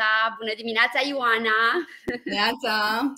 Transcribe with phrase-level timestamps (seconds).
[0.00, 0.36] Bună dimineața!
[0.38, 1.60] Bună dimineața, Ioana!
[2.24, 2.74] Dimineața!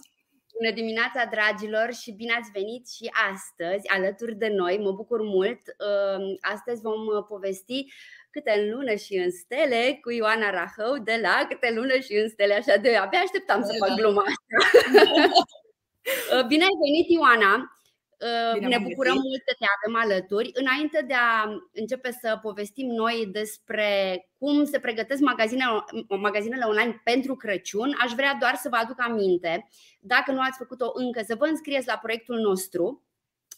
[0.59, 4.79] Bună dimineața, dragilor, și bine ați venit și astăzi alături de noi.
[4.79, 5.63] Mă bucur mult.
[5.69, 7.85] Ehm, astăzi vom povesti
[8.31, 12.29] câte în lună și în stele cu Ioana Rahău de la câte lună și în
[12.29, 14.55] stele, așa de abia așteptam să fac gluma asta.
[16.51, 17.82] Bine ai venit, Ioana!
[18.53, 19.29] Bine ne bucurăm găsit.
[19.29, 20.51] mult că te avem alături.
[20.55, 23.91] Înainte de a începe să povestim noi despre
[24.39, 29.69] cum se pregătesc magazinele, magazinele online pentru Crăciun, aș vrea doar să vă aduc aminte,
[30.01, 33.03] dacă nu ați făcut-o încă, să vă înscrieți la proiectul nostru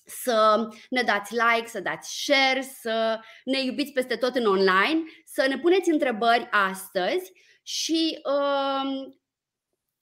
[0.07, 5.47] să ne dați like, să dați share, să ne iubiți peste tot în online, să
[5.49, 9.15] ne puneți întrebări astăzi și uh,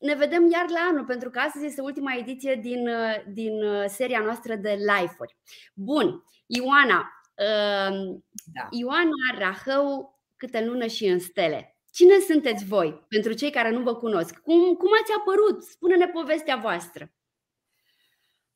[0.03, 3.85] ne vedem iar la anul, pentru că astăzi este ultima ediție din, uh, din uh,
[3.87, 5.37] seria noastră de live-uri.
[5.75, 8.21] Bun, Ioana, uh,
[8.55, 8.69] da.
[8.71, 11.77] Ioana Rahău, câte lună și în stele.
[11.93, 14.39] Cine sunteți voi, pentru cei care nu vă cunosc?
[14.39, 15.63] Cum, cum ați apărut?
[15.63, 17.13] Spune-ne povestea voastră.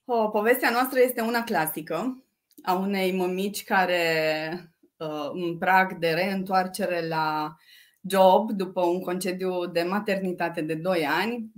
[0.05, 2.25] O, povestea noastră este una clasică
[2.63, 4.51] a unei mămici care,
[5.33, 7.57] în prag de reîntoarcere la
[8.09, 11.53] job după un concediu de maternitate de 2 ani.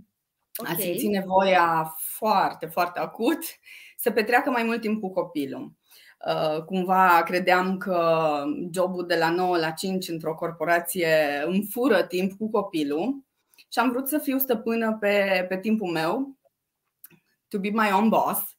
[0.57, 0.75] Okay.
[0.75, 3.39] A simțit nevoia foarte, foarte acut
[3.97, 5.73] să petreacă mai mult timp cu copilul.
[6.27, 12.33] Uh, cumva credeam că jobul de la 9 la 5 într-o corporație îmi fură timp
[12.39, 13.25] cu copilul
[13.69, 16.37] și am vrut să fiu stăpână pe, pe timpul meu,
[17.49, 18.58] to be my own boss.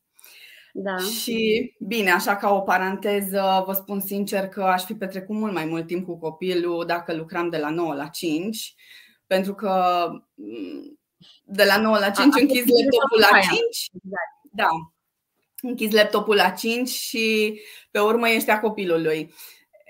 [0.74, 0.98] Da.
[0.98, 5.66] Și bine, așa ca o paranteză, vă spun sincer că aș fi petrecut mult mai
[5.66, 8.76] mult timp cu copilul dacă lucram de la 9 la 5,
[9.28, 11.00] pentru că mm,
[11.44, 13.52] de la 9 la 5 A, închis laptopul la 5.
[13.94, 14.40] Exact.
[14.52, 14.68] Da.
[15.62, 17.60] Închis laptopul la 5 și
[17.92, 19.34] pe urmă ești a copilului.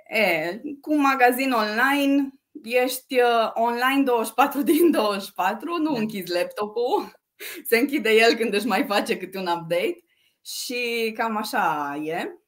[0.07, 2.33] E, cu magazin online
[2.63, 5.99] ești uh, online 24 din 24, nu da.
[5.99, 7.19] închizi laptopul,
[7.65, 10.03] se închide el când își mai face câte un update
[10.41, 12.39] și cam așa e.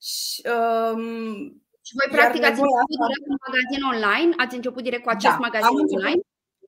[0.00, 1.02] Și, um,
[1.82, 4.34] și voi practic ați început direct cu magazin online?
[4.36, 6.20] Ați început direct cu acest da, magazin am început, online?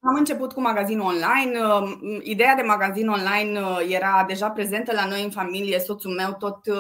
[0.03, 1.59] Am început cu magazin online.
[1.59, 5.79] Um, ideea de magazin online uh, era deja prezentă la noi în familie.
[5.79, 6.77] Soțul meu tot uh,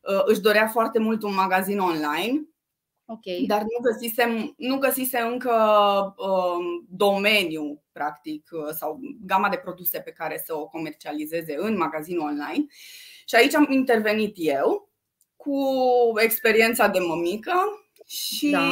[0.00, 2.48] uh, își dorea foarte mult un magazin online.
[3.08, 3.44] Okay.
[3.46, 5.54] Dar nu găsisem, nu găsisem încă
[6.16, 12.26] um, domeniu, practic, uh, sau gama de produse pe care să o comercializeze în magazinul
[12.26, 12.66] online.
[13.26, 14.90] Și aici am intervenit eu
[15.36, 15.58] cu
[16.16, 17.52] experiența de mămică
[18.06, 18.70] și da.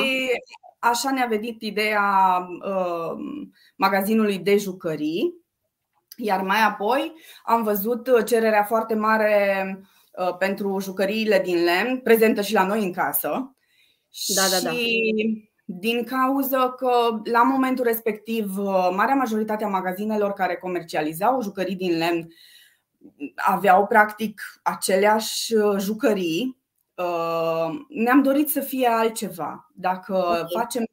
[0.78, 3.16] așa ne-a venit ideea uh,
[3.76, 5.34] magazinului de jucării.
[6.16, 7.12] Iar mai apoi
[7.44, 9.64] am văzut cererea foarte mare
[10.12, 13.53] uh, pentru jucăriile din lemn, prezentă și la noi în casă.
[14.34, 14.70] Da, da, da.
[14.70, 18.56] Și din cauza că la momentul respectiv
[18.92, 22.28] marea majoritate a magazinelor care comercializau jucării din lemn
[23.34, 26.62] aveau practic aceleași uh, jucării.
[26.94, 29.70] Uh, ne-am dorit să fie altceva.
[29.74, 30.44] Dacă okay.
[30.52, 30.84] facem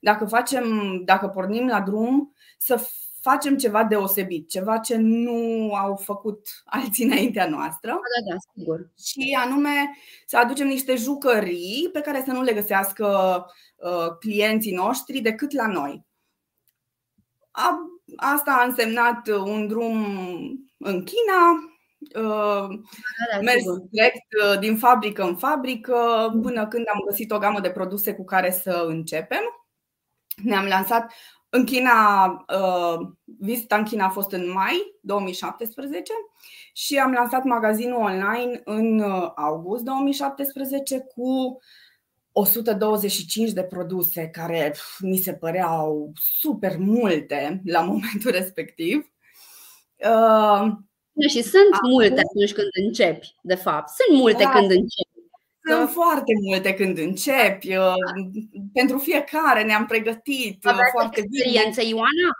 [0.00, 2.88] dacă facem, dacă pornim la drum, să
[3.20, 7.90] facem ceva deosebit, ceva ce nu au făcut alții înaintea noastră.
[7.90, 8.90] Da, da, sigur.
[8.98, 13.06] Și anume să aducem niște jucării pe care să nu le găsească
[13.76, 16.04] uh, clienții noștri decât la noi.
[17.50, 17.78] A,
[18.16, 20.04] asta a însemnat un drum
[20.78, 21.70] în China,
[22.00, 25.94] Uh, da, da, mers direct uh, din fabrică în fabrică
[26.42, 29.42] până când am găsit o gamă de produse cu care să începem.
[30.42, 31.12] Ne-am lansat
[31.50, 36.12] în China, uh, vizita în China a fost în mai 2017
[36.72, 41.58] și am lansat magazinul online în uh, august 2017 cu
[42.32, 49.12] 125 de produse care mi se păreau super multe la momentul respectiv.
[49.96, 50.72] Uh,
[51.28, 53.88] și sunt multe atunci când începi, de fapt.
[53.88, 55.09] Sunt multe da, când începi.
[55.68, 57.76] Sunt foarte multe când începi.
[57.76, 57.94] Uh,
[58.72, 61.92] pentru fiecare ne-am pregătit uh, Aveți foarte experiență, bine.
[61.92, 62.30] Ioana?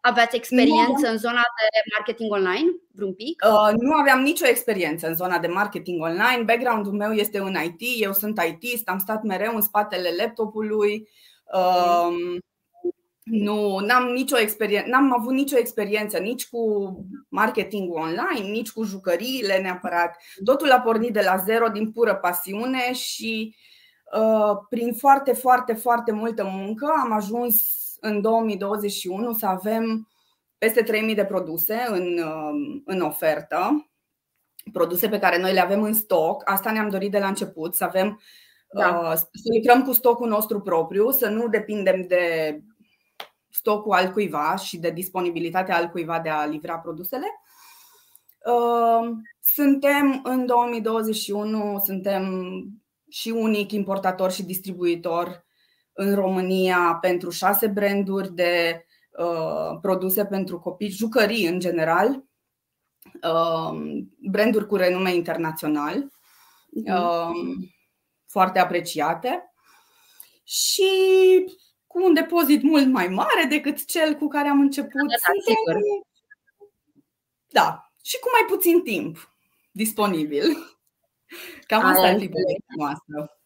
[0.00, 1.10] Aveți experiență nu.
[1.10, 3.42] în zona de marketing online, vreun pic?
[3.44, 6.42] Uh, nu aveam nicio experiență în zona de marketing online.
[6.44, 11.08] Background-ul meu este în IT, eu sunt IT, am stat mereu în spatele laptopului.
[11.54, 12.36] Uh,
[13.30, 16.92] nu, n-am nicio experiență, n-am avut nicio experiență nici cu
[17.28, 20.16] marketing online, nici cu jucăriile neapărat.
[20.44, 23.56] Totul a pornit de la zero din pură pasiune și
[24.18, 27.62] uh, prin foarte, foarte, foarte multă muncă am ajuns
[28.00, 30.08] în 2021 să avem
[30.58, 33.90] peste 3000 de produse în, uh, în ofertă,
[34.72, 36.42] produse pe care noi le avem în stoc.
[36.44, 38.20] Asta ne-am dorit de la început, să avem
[38.72, 38.98] da.
[38.98, 42.60] uh, să lucrăm cu stocul nostru propriu, să nu depindem de
[43.58, 47.26] stocul al cuiva și de disponibilitatea al cuiva de a livra produsele.
[48.46, 49.08] Uh,
[49.40, 52.24] suntem în 2021, suntem
[53.08, 55.44] și unic importator și distribuitor
[55.92, 58.84] în România pentru șase branduri de
[59.18, 62.24] uh, produse pentru copii, jucării în general,
[63.22, 64.00] uh,
[64.30, 66.08] branduri cu renume internațional,
[66.70, 67.30] uh,
[68.26, 69.52] foarte apreciate
[70.44, 70.90] și
[71.96, 75.08] cu un depozit mult mai mare decât cel cu care am început.
[75.08, 76.06] Da, Suntem...
[77.46, 79.36] da, și cu mai puțin timp
[79.70, 80.44] disponibil.
[81.66, 82.40] Cam asta e tipul
[82.76, 83.38] noastră.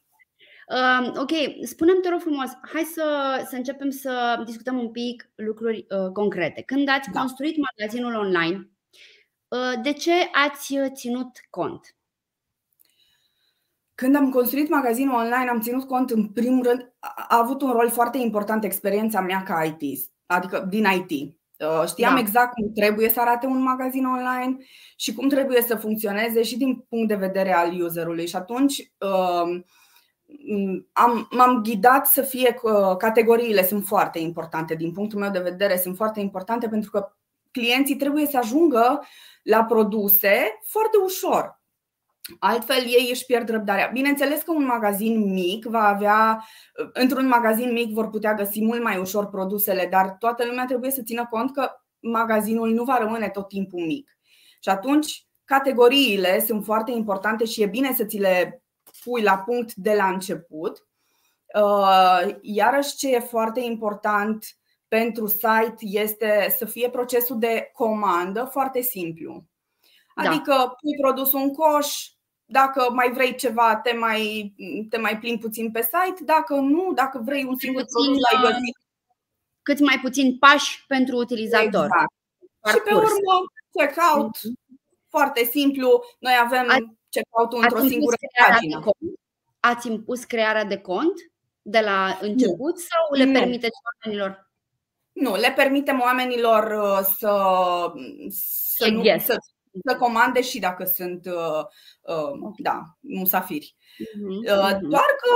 [0.68, 1.30] Uh, ok,
[1.66, 3.04] spunem te rog frumos, hai să,
[3.48, 6.62] să începem să discutăm un pic lucruri uh, concrete.
[6.62, 7.18] Când ați da.
[7.20, 8.70] construit magazinul online,
[9.48, 11.94] uh, de ce ați ținut cont?
[14.00, 16.92] Când am construit magazinul online, am ținut cont, în primul rând,
[17.28, 21.36] a avut un rol foarte important experiența mea ca IT, adică din IT.
[21.58, 22.20] Uh, știam da.
[22.20, 24.56] exact cum trebuie să arate un magazin online
[24.96, 28.26] și cum trebuie să funcționeze și din punct de vedere al userului.
[28.26, 29.62] Și atunci uh,
[30.92, 34.74] am, m-am ghidat să fie uh, categoriile sunt foarte importante.
[34.74, 37.12] Din punctul meu de vedere, sunt foarte importante pentru că
[37.50, 39.02] clienții trebuie să ajungă
[39.42, 41.59] la produse foarte ușor.
[42.38, 43.90] Altfel ei își pierd răbdarea.
[43.92, 46.44] Bineînțeles că un magazin mic va avea,
[46.92, 51.02] într-un magazin mic vor putea găsi mult mai ușor produsele, dar toată lumea trebuie să
[51.02, 51.70] țină cont că
[52.00, 54.18] magazinul nu va rămâne tot timpul mic.
[54.60, 58.62] Și atunci categoriile sunt foarte importante și e bine să ți le
[59.04, 60.86] pui la punct de la început.
[61.54, 64.44] Uh, iarăși ce e foarte important
[64.88, 69.44] pentru site este să fie procesul de comandă foarte simplu.
[70.14, 70.30] Da.
[70.30, 70.68] Adică da.
[70.68, 72.08] pui produsul în coș,
[72.44, 74.54] dacă mai vrei ceva, te mai,
[74.88, 78.42] te mai plimbi puțin pe site, dacă nu, dacă vrei un singur puțin, produs, l-ai
[78.42, 78.76] găsit.
[79.62, 81.84] Cât mai puțin pași pentru utilizator.
[81.84, 82.12] Exact.
[82.68, 83.34] Și pe urmă,
[83.72, 85.08] checkout, mm-hmm.
[85.08, 86.02] foarte simplu.
[86.18, 88.16] Noi avem Ați, checkout-ul într-o singură
[88.48, 88.82] pagină.
[89.60, 91.12] Ați impus crearea de cont
[91.62, 92.84] de la început nu.
[92.88, 93.32] sau le nu.
[93.32, 94.50] permiteți oamenilor?
[95.12, 97.32] Nu, le permitem oamenilor uh, să,
[98.74, 99.36] să, nu, să
[99.86, 101.64] să comande și dacă sunt uh,
[102.00, 103.74] uh, da, musafiri.
[103.76, 104.56] Uh-huh.
[104.56, 104.88] Uh, mhm.
[104.88, 105.34] doar că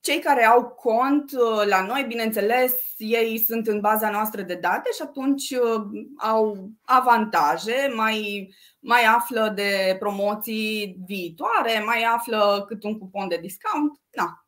[0.00, 4.90] cei care au cont uh, la noi, bineînțeles, ei sunt în baza noastră de date
[4.94, 5.82] și atunci uh,
[6.16, 8.48] au avantaje, mai,
[8.80, 14.00] mai află de promoții viitoare, mai află cât un cupon de discount.
[14.10, 14.44] Da.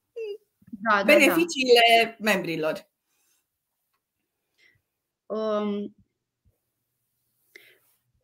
[0.90, 2.30] Da, da, Beneficiile da.
[2.30, 2.88] membrilor.
[5.26, 5.95] Um,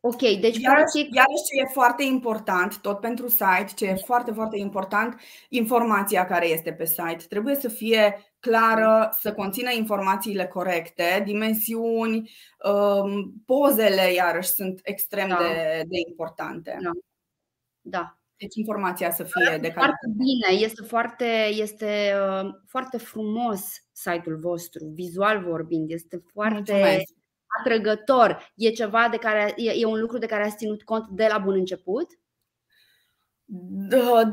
[0.05, 1.13] Ok, deci iar, practic...
[1.13, 6.47] Iarăși ce e foarte important, tot pentru site, ce e foarte, foarte important, informația care
[6.47, 7.25] este pe site.
[7.29, 12.31] Trebuie să fie clară, să conțină informațiile corecte, dimensiuni,
[12.63, 15.37] um, pozele iarăși sunt extrem da.
[15.37, 16.77] de, de importante.
[16.81, 16.91] Da.
[17.81, 18.17] da.
[18.35, 19.73] Deci informația să fie de calitate.
[19.73, 23.61] Foarte bine, este foarte, este uh, foarte frumos
[23.91, 27.13] site-ul vostru, vizual vorbind, este foarte Mulțumesc
[27.59, 28.51] atrăgător.
[28.55, 31.53] E ceva de care e un lucru de care ați ținut cont de la bun
[31.53, 32.07] început?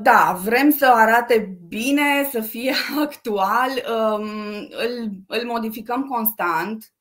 [0.02, 2.72] Da, vrem să arate bine, să fie
[3.04, 3.70] actual.
[3.70, 4.28] Um,
[4.70, 6.92] îl, îl modificăm constant.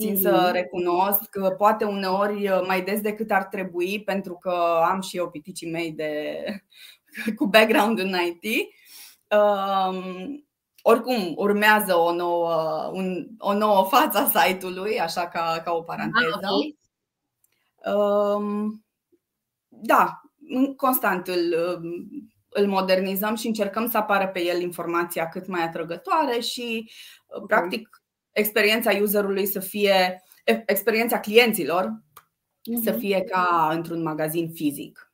[0.00, 0.20] Țin mm-hmm.
[0.20, 5.30] să recunosc că poate uneori mai des decât ar trebui, pentru că am și eu
[5.30, 6.36] piticii mei de,
[7.36, 8.68] cu background în IT.
[9.28, 10.47] Um,
[10.88, 16.40] oricum urmează o nouă, un, o nouă față a site-ului, așa ca, ca o paranteză.
[16.42, 16.78] Ah, okay.
[17.94, 18.84] Um,
[19.68, 20.20] da,
[20.76, 21.54] constant îl,
[22.48, 26.90] îl modernizăm și încercăm să apară pe el informația cât mai atrăgătoare și,
[27.26, 27.46] okay.
[27.46, 28.02] practic,
[28.32, 30.22] experiența userului să fie,
[30.66, 32.84] experiența clienților uh-huh.
[32.84, 32.98] să mhm.
[32.98, 35.12] fie ca într-un magazin fizic.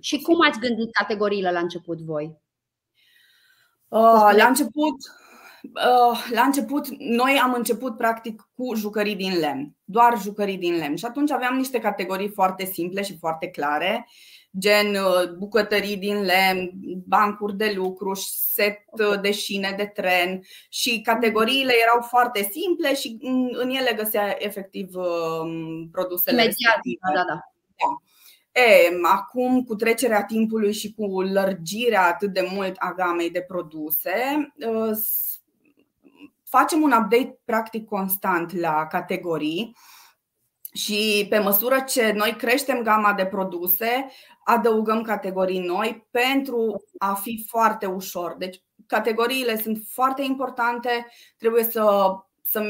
[0.00, 2.40] Și cum ați gândit categoriile la început voi?
[3.92, 4.96] Uh, la început,
[5.62, 10.96] uh, la început, noi am început practic cu jucării din lemn, doar jucării din lemn.
[10.96, 14.08] Și atunci aveam niște categorii foarte simple și foarte clare,
[14.58, 16.70] gen uh, bucătării din lemn,
[17.06, 18.14] bancuri de lucru,
[18.54, 18.78] set
[19.20, 23.18] de șine de tren și categoriile erau foarte simple și
[23.52, 24.90] în ele găsea efectiv
[25.90, 27.12] produsele Imediat, respective.
[27.14, 27.34] Da, da.
[27.76, 28.02] da.
[28.52, 34.52] E, acum, cu trecerea timpului și cu lărgirea atât de mult a gamei de produse,
[34.68, 34.92] ă,
[36.44, 39.76] facem un update practic constant la categorii
[40.72, 44.10] și pe măsură ce noi creștem gama de produse,
[44.44, 48.34] adăugăm categorii noi pentru a fi foarte ușor.
[48.38, 51.06] Deci, categoriile sunt foarte importante,
[51.36, 52.62] trebuie să, să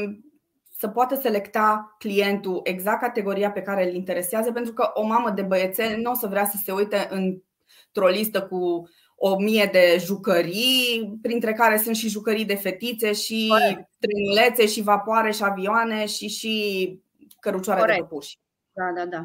[0.83, 5.41] să poată selecta clientul exact categoria pe care îl interesează, pentru că o mamă de
[5.41, 11.17] băiețel nu o să vrea să se uite într-o listă cu o mie de jucării,
[11.21, 13.53] printre care sunt și jucării de fetițe, și
[13.99, 16.53] trenulețe, și vapoare, și avioane, și și
[17.39, 17.99] cărucioare Corect.
[17.99, 18.39] de păpuși.
[18.73, 19.23] Da, da, da.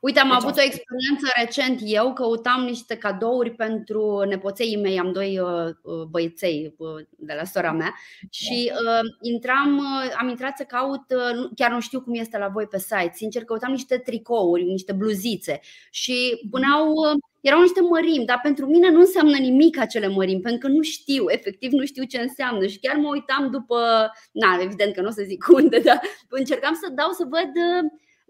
[0.00, 1.80] Uite, am deci avut o experiență recent.
[1.84, 7.44] Eu, căutam niște cadouri pentru nepoței mei, am doi uh, uh, băieței uh, de la
[7.44, 7.94] sora mea.
[8.30, 12.48] Și uh, intram, uh, am intrat să caut, uh, chiar nu știu cum este la
[12.48, 15.60] voi pe site, sincer căutam niște tricouri, niște bluzițe.
[15.90, 20.68] Și puneau, uh, erau niște mărimi, dar pentru mine nu înseamnă nimic acele mărimi, pentru
[20.68, 22.66] că nu știu, efectiv nu știu ce înseamnă.
[22.66, 26.74] Și chiar mă uitam după, na, evident că nu o să zic unde, dar încercam
[26.74, 27.50] să dau să văd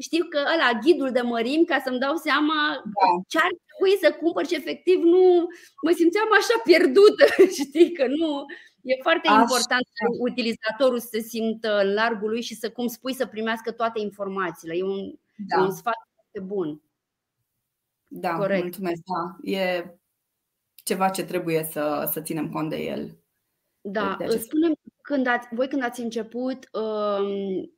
[0.01, 3.09] știu că ăla, ghidul de mărim, ca să-mi dau seama da.
[3.29, 5.25] ce ar trebui să cumpăr și efectiv nu
[5.85, 7.25] mă simțeam așa pierdută,
[7.61, 8.45] știi, că nu.
[8.83, 9.41] E foarte așa.
[9.41, 13.73] important ca utilizatorul să se simtă în largul lui și să, cum spui, să primească
[13.73, 14.75] toate informațiile.
[14.77, 15.63] E un, da.
[15.63, 16.83] un sfat foarte bun.
[18.07, 18.63] Da, Corect.
[18.63, 19.01] mulțumesc.
[19.05, 19.51] Da.
[19.53, 19.95] E
[20.75, 23.19] ceva ce trebuie să, să ținem cont de el.
[23.81, 27.73] Da, spune când ați, voi când ați început, um,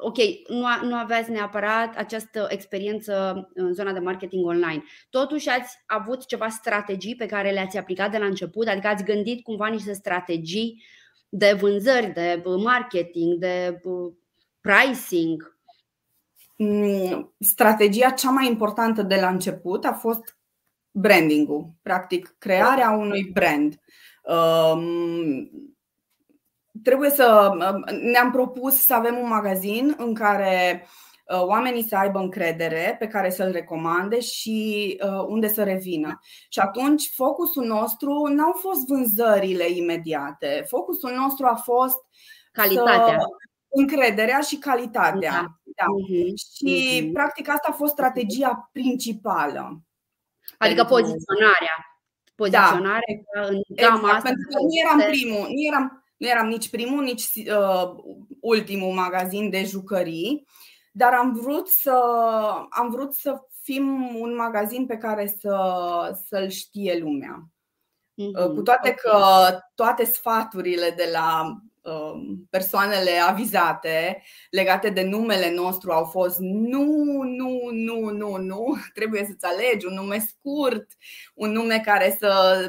[0.00, 0.16] ok,
[0.48, 4.82] nu, nu aveați neapărat această experiență în zona de marketing online.
[5.10, 9.42] Totuși ați avut ceva strategii pe care le-ați aplicat de la început, adică ați gândit
[9.42, 10.82] cumva niște strategii
[11.28, 13.80] de vânzări, de marketing, de
[14.60, 15.56] pricing.
[16.56, 20.36] Mm, strategia cea mai importantă de la început a fost
[20.90, 23.80] branding-ul, practic crearea unui brand.
[24.22, 25.77] Um,
[26.82, 27.50] trebuie să
[28.02, 30.86] ne-am propus să avem un magazin în care
[31.26, 36.20] uh, oamenii să aibă încredere, pe care să-l recomande și uh, unde să revină.
[36.48, 40.64] Și atunci focusul nostru n-au fost vânzările imediate.
[40.68, 41.98] Focusul nostru a fost
[42.52, 43.18] calitatea.
[43.18, 43.26] Să,
[43.68, 45.30] încrederea și calitatea.
[45.30, 45.46] Da.
[45.76, 45.84] Da.
[45.84, 46.32] Uh-huh.
[46.56, 47.12] Și uh-huh.
[47.12, 49.80] practic asta a fost strategia principală.
[50.58, 50.94] Adică pentru...
[50.94, 51.76] poziționarea.
[52.34, 53.40] Poziționarea da.
[53.40, 54.28] în gama exact, asta.
[54.28, 57.90] Pentru că nu eram primul, nu eram nu eram nici primul, nici uh,
[58.40, 60.46] ultimul magazin de jucării,
[60.92, 62.00] dar am vrut să,
[62.70, 65.56] am vrut să fim un magazin pe care să,
[66.26, 67.48] să-l știe lumea.
[68.18, 68.54] Mm-hmm.
[68.54, 69.18] Cu toate că
[69.74, 76.84] toate sfaturile de la uh, persoanele avizate legate de numele nostru au fost nu,
[77.22, 80.86] nu, nu, nu, nu, trebuie să-ți alegi un nume scurt,
[81.34, 82.60] un nume care să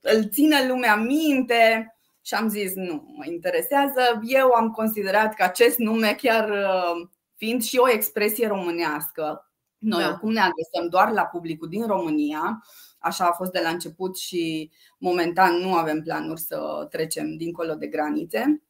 [0.00, 1.94] îl țină lumea minte.
[2.22, 4.20] Și am zis, nu, mă interesează.
[4.22, 10.08] Eu am considerat că acest nume, chiar uh, fiind și o expresie românească, noi da.
[10.08, 12.64] oricum ne adresăm doar la publicul din România,
[12.98, 17.86] așa a fost de la început și momentan nu avem planuri să trecem dincolo de
[17.86, 18.62] granițe.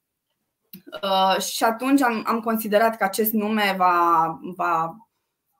[1.02, 4.96] Uh, și atunci am, am considerat că acest nume va, va,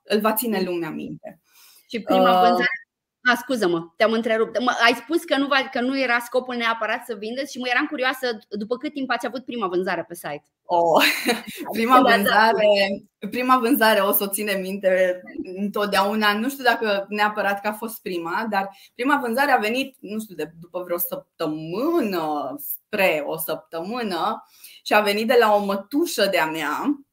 [0.03, 1.39] îl va ține lumea minte.
[1.87, 2.80] Și prima uh, vânzare
[3.23, 4.59] a, scuză-mă, te-am întrerupt.
[4.59, 7.85] Mă, ai spus că nu, că nu era scopul neapărat să vindeți și mă eram
[7.85, 10.43] curioasă după cât timp ați avut prima vânzare pe site.
[10.63, 11.03] Oh,
[11.77, 15.21] prima vânzare, prima vânzare o să o ține minte
[15.57, 16.33] întotdeauna.
[16.33, 20.35] Nu știu dacă neapărat că a fost prima, dar prima vânzare a venit, nu știu,
[20.35, 24.43] de, după vreo săptămână, spre o săptămână
[24.83, 27.05] și a venit de la o mătușă de-a mea.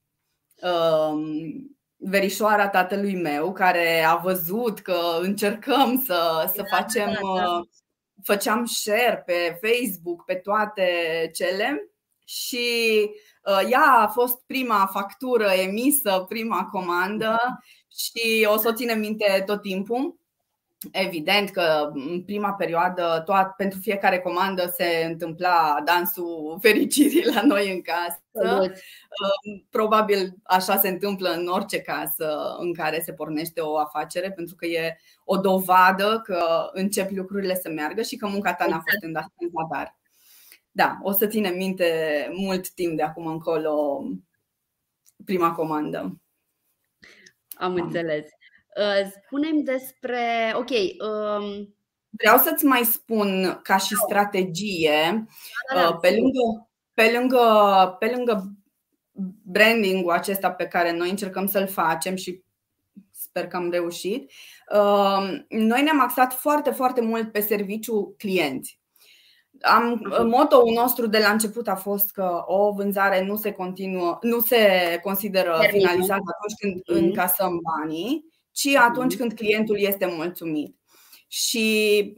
[0.63, 7.51] Um, verișoara tatălui meu care a văzut că încercăm să, să da, facem, da, da.
[7.51, 7.67] Uh,
[8.25, 10.91] făceam share pe Facebook, pe toate
[11.35, 11.91] cele
[12.25, 12.67] și
[13.43, 17.39] uh, ea a fost prima factură emisă, prima comandă
[17.99, 20.17] și o să o ținem minte tot timpul.
[20.93, 27.73] Evident că în prima perioadă toat, pentru fiecare comandă se întâmpla dansul fericirii la noi
[27.73, 28.23] în casă.
[28.33, 34.55] Um, probabil așa se întâmplă în orice casă în care se pornește o afacere, pentru
[34.55, 39.05] că e o dovadă că încep lucrurile să meargă și că munca ta n-a fost
[39.05, 39.33] exact.
[39.39, 39.99] în zadar.
[40.71, 44.05] Da, o să ținem minte mult timp de acum încolo
[45.25, 46.21] prima comandă.
[47.51, 48.25] Am înțeles.
[48.79, 50.53] Uh, spunem despre.
[50.55, 50.71] Ok.
[50.71, 51.75] Um...
[52.11, 55.27] Vreau să-ți mai spun ca și strategie,
[55.73, 55.89] da, da, da.
[55.89, 58.53] Uh, pe lângă, pe lângă, pe lângă
[59.43, 62.43] branding-ul acesta pe care noi încercăm să-l facem și
[63.11, 64.31] sper că am reușit,
[64.73, 68.81] uh, noi ne-am axat foarte, foarte mult pe serviciu clienți.
[69.61, 74.41] Am, motoul nostru de la început a fost că o vânzare nu se continuă, nu
[74.41, 74.59] se
[75.03, 77.07] consideră finalizată atunci când mhm.
[77.07, 80.77] încasăm banii ci atunci când clientul este mulțumit.
[81.31, 82.15] și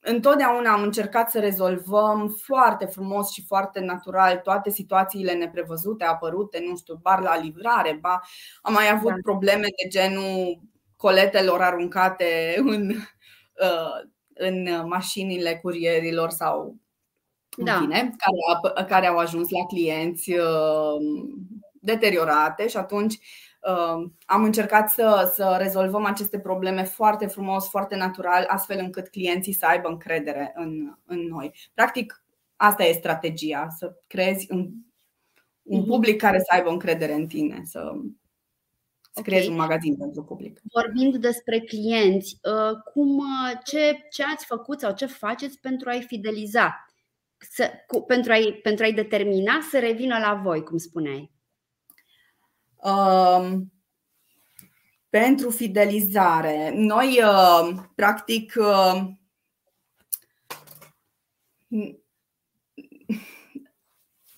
[0.00, 6.76] întotdeauna am încercat să rezolvăm foarte frumos și foarte natural toate situațiile neprevăzute, apărute, nu
[6.76, 8.20] știu, bar la livrare, ba,
[8.62, 9.16] am mai avut da.
[9.22, 10.60] probleme de genul
[10.96, 16.76] coletelor aruncate în, uh, în mașinile curierilor sau
[17.56, 17.74] da.
[17.74, 20.96] în fine, care, care au ajuns la clienți uh,
[21.80, 23.18] deteriorate și atunci
[24.24, 29.66] am încercat să, să rezolvăm aceste probleme foarte frumos, foarte natural, astfel încât clienții să
[29.66, 31.54] aibă încredere în, în noi.
[31.74, 32.24] Practic,
[32.56, 34.70] asta e strategia, să creezi un,
[35.62, 35.88] un mhm.
[35.88, 37.92] public care să aibă încredere în tine, să,
[39.10, 39.56] să creezi okay.
[39.56, 40.60] un magazin pentru public.
[40.72, 46.02] Vorbind despre clienți, uh, cum, uh, ce, ce ați făcut sau ce faceți pentru a-i
[46.02, 46.86] fideliza,
[47.38, 51.35] să, cu, pentru, a-i, pentru a-i determina să revină la voi, cum spuneai?
[52.76, 53.72] Um,
[55.08, 56.72] pentru fidelizare.
[56.74, 59.02] Noi, uh, practic, uh,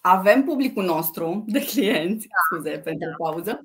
[0.00, 2.35] avem publicul nostru de clienți, da.
[2.45, 3.14] scuze pentru da.
[3.25, 3.61] pauză.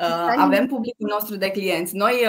[0.00, 1.96] Uh, avem publicul nostru de clienți.
[1.96, 2.24] Noi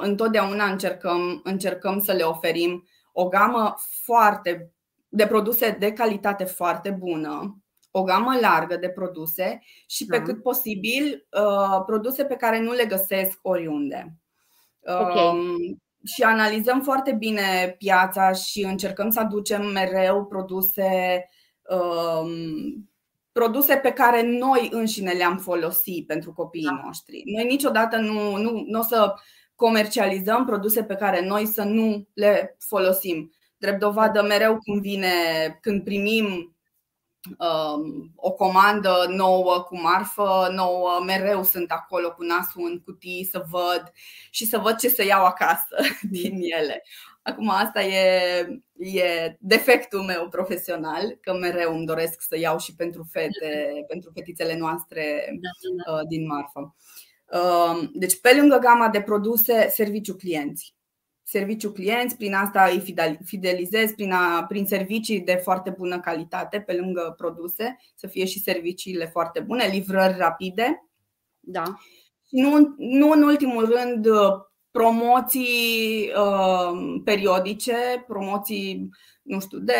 [0.00, 4.72] întotdeauna încercăm, încercăm să le oferim o gamă foarte
[5.08, 7.61] de produse de calitate foarte bună
[7.92, 10.22] o gamă largă de produse și pe da.
[10.22, 14.16] cât posibil uh, produse pe care nu le găsesc oriunde.
[14.84, 15.26] Okay.
[15.26, 21.24] Um, și analizăm foarte bine piața și încercăm să aducem mereu produse
[21.68, 22.90] um,
[23.32, 26.82] produse pe care noi înșine le-am folosit pentru copiii da.
[26.84, 27.22] noștri.
[27.24, 29.14] Noi niciodată nu, nu, nu o să
[29.54, 33.32] comercializăm produse pe care noi să nu le folosim.
[33.56, 35.08] Drept dovadă, mereu când vine,
[35.60, 36.51] când primim Um,
[38.14, 43.92] o comandă nouă cu marfă nouă, mereu sunt acolo cu nasul în cutii să văd
[44.30, 45.76] și să văd ce să iau acasă
[46.10, 46.84] din ele.
[47.22, 53.08] Acum asta e, e defectul meu profesional, că mereu îmi doresc să iau și pentru
[53.10, 55.48] fete, pentru fetițele noastre da,
[55.84, 55.98] da, da.
[55.98, 56.74] Uh, din marfă.
[57.32, 60.74] Um, deci, pe lângă gama de produse, serviciu clienți
[61.32, 66.72] serviciu clienți, prin asta îi fidelizez, prin, a, prin servicii de foarte bună calitate, pe
[66.72, 70.88] lângă produse, să fie și serviciile foarte bune, livrări rapide.
[71.40, 71.62] Da.
[72.28, 74.06] Nu, nu în ultimul rând,
[74.70, 78.88] promoții uh, periodice, promoții,
[79.22, 79.74] nu știu, de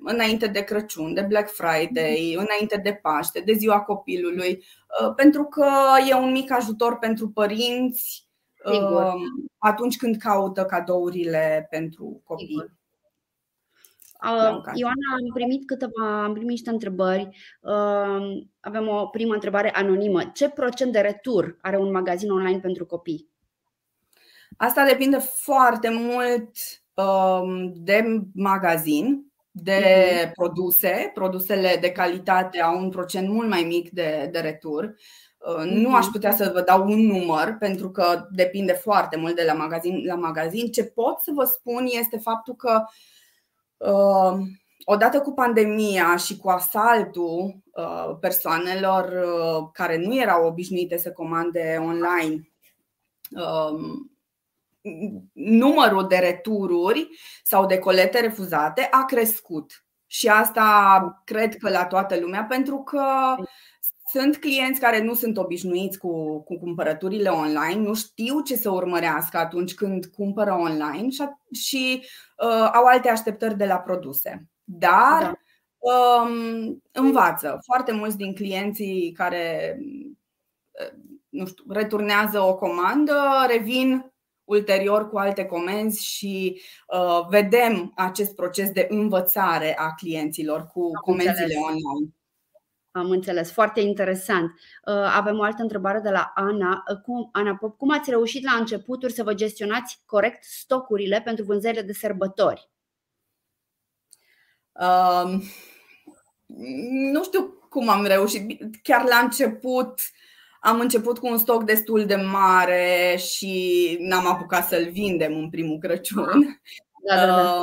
[0.00, 2.46] înainte de Crăciun, de Black Friday, mm-hmm.
[2.46, 4.64] înainte de Paște, de Ziua Copilului,
[5.02, 5.70] uh, pentru că
[6.08, 8.27] e un mic ajutor pentru părinți
[8.64, 9.14] Sigur.
[9.58, 12.46] atunci când caută cadourile pentru copii.
[12.46, 12.76] Sigur.
[14.24, 17.28] Uh, Ioana, am primit câteva, am primit niște întrebări.
[17.60, 20.30] Uh, avem o primă întrebare anonimă.
[20.34, 23.28] Ce procent de retur are un magazin online pentru copii?
[24.56, 26.50] Asta depinde foarte mult
[26.94, 30.32] um, de magazin, de mm-hmm.
[30.32, 31.10] produse.
[31.14, 34.94] Produsele de calitate au un procent mult mai mic de, de retur.
[35.48, 36.12] Uh, nu aș mhm.
[36.12, 40.14] putea să vă dau un număr pentru că depinde foarte mult de la magazin la
[40.14, 40.70] magazin.
[40.70, 42.84] Ce pot să vă spun este faptul că
[43.76, 44.38] uh,
[44.84, 49.12] odată cu pandemia și cu asaltul uh, persoanelor
[49.72, 52.50] care nu erau obișnuite să comande online,
[53.30, 54.12] um,
[55.32, 57.08] numărul de retururi
[57.42, 59.84] sau de colete refuzate a crescut.
[60.06, 63.04] Și asta cred că la toată lumea, pentru că
[64.10, 69.38] sunt clienți care nu sunt obișnuiți cu, cu cumpărăturile online, nu știu ce să urmărească
[69.38, 72.02] atunci când cumpără online și, și
[72.36, 74.48] uh, au alte așteptări de la produse.
[74.64, 75.34] Dar da.
[75.78, 77.58] um, învață.
[77.64, 84.12] Foarte mulți din clienții care uh, nu știu, returnează o comandă, revin
[84.44, 91.54] ulterior cu alte comenzi și uh, vedem acest proces de învățare a clienților cu comenzile
[91.66, 92.12] online.
[92.98, 94.50] Am înțeles, foarte interesant.
[94.84, 96.84] Uh, avem o altă întrebare de la Ana.
[96.90, 101.44] Uh, cum, Ana Pop, cum ați reușit la începuturi să vă gestionați corect stocurile pentru
[101.44, 102.70] vânzările de sărbători?
[104.72, 105.42] Um,
[107.12, 108.60] nu știu cum am reușit.
[108.82, 110.00] Chiar la început
[110.60, 115.78] am început cu un stoc destul de mare și n-am apucat să-l vindem în primul
[115.78, 116.60] Crăciun.
[117.08, 117.60] Da, da, da.
[117.60, 117.62] Uh,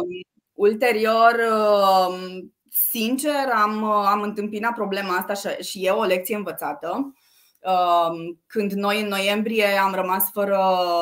[0.53, 2.43] ulterior, uh,
[2.89, 7.13] sincer, am, am întâmpinat problema asta și e o lecție învățată.
[7.59, 10.59] Um, când noi în noiembrie am rămas fără,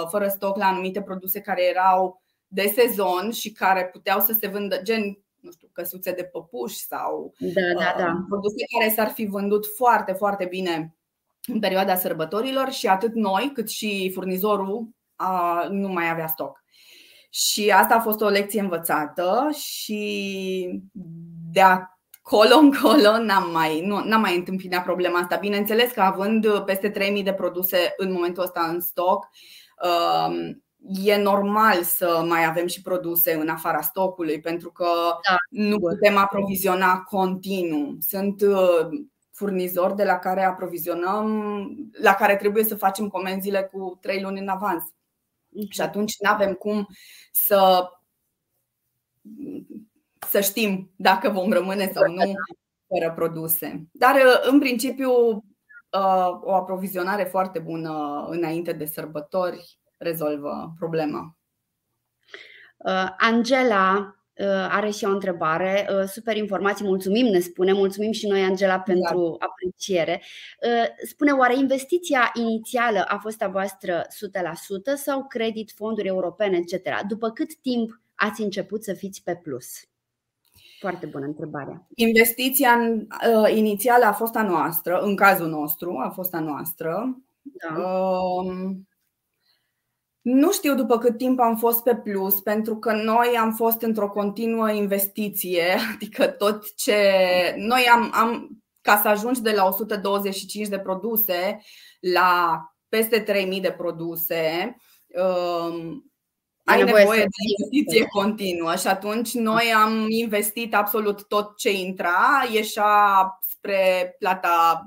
[0.09, 4.81] fără stoc la anumite produse care erau de sezon și care puteau să se vândă,
[4.81, 8.11] gen nu știu, căsuțe de păpuși sau da, da, da.
[8.11, 10.95] Um, produse care s-ar fi vândut foarte, foarte bine
[11.45, 16.63] în perioada sărbătorilor și atât noi cât și furnizorul a, nu mai avea stoc.
[17.29, 20.81] Și asta a fost o lecție învățată și
[21.53, 25.35] de acolo încolo n-am mai, nu, n-am mai întâmpinat problema asta.
[25.35, 29.29] Bineînțeles că având peste 3000 de produse în momentul ăsta în stoc,
[30.27, 30.63] um,
[31.03, 34.87] e normal să mai avem și produse în afara stocului, pentru că
[35.29, 35.35] da.
[35.49, 37.95] nu putem aproviziona continuu.
[37.99, 38.87] Sunt uh,
[39.31, 41.65] furnizori de la care aprovizionăm,
[42.01, 44.83] la care trebuie să facem comenzile cu trei luni în avans.
[45.69, 46.87] Și atunci nu avem cum
[47.31, 47.89] să,
[50.33, 52.33] să știm dacă vom rămâne sau nu
[52.87, 53.87] fără produse.
[53.91, 61.37] Dar, în principiu, uh, o aprovizionare foarte bună înainte de sărbători rezolvă problema.
[62.77, 65.87] Uh, Angela uh, are și o întrebare.
[66.07, 67.73] Super informații, mulțumim, ne spune.
[67.73, 69.45] Mulțumim și noi, Angela, pentru da.
[69.45, 70.21] apreciere.
[71.05, 77.01] Spune, oare investiția inițială a fost a voastră 100% sau credit, fonduri europene, etc.?
[77.07, 79.67] După cât timp ați început să fiți pe plus?
[80.83, 81.87] Foarte bună întrebare.
[81.95, 87.17] Investiția uh, inițială a fost a noastră, în cazul nostru, a fost a noastră.
[87.41, 87.79] Da.
[87.79, 88.71] Uh,
[90.21, 94.09] nu știu după cât timp am fost pe plus, pentru că noi am fost într-o
[94.09, 97.01] continuă investiție, adică tot ce.
[97.57, 101.61] Noi am, am ca să ajungi de la 125 de produse
[101.99, 104.75] la peste 3000 de produse,
[105.07, 106.12] um,
[106.63, 112.47] ai nevoie, nevoie de investiție continuă și atunci noi am investit absolut tot ce intra,
[112.51, 114.81] ieșea spre plata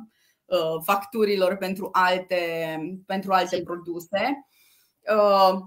[0.44, 4.46] uh, facturilor pentru alte, pentru alte produse.
[5.16, 5.60] Uh,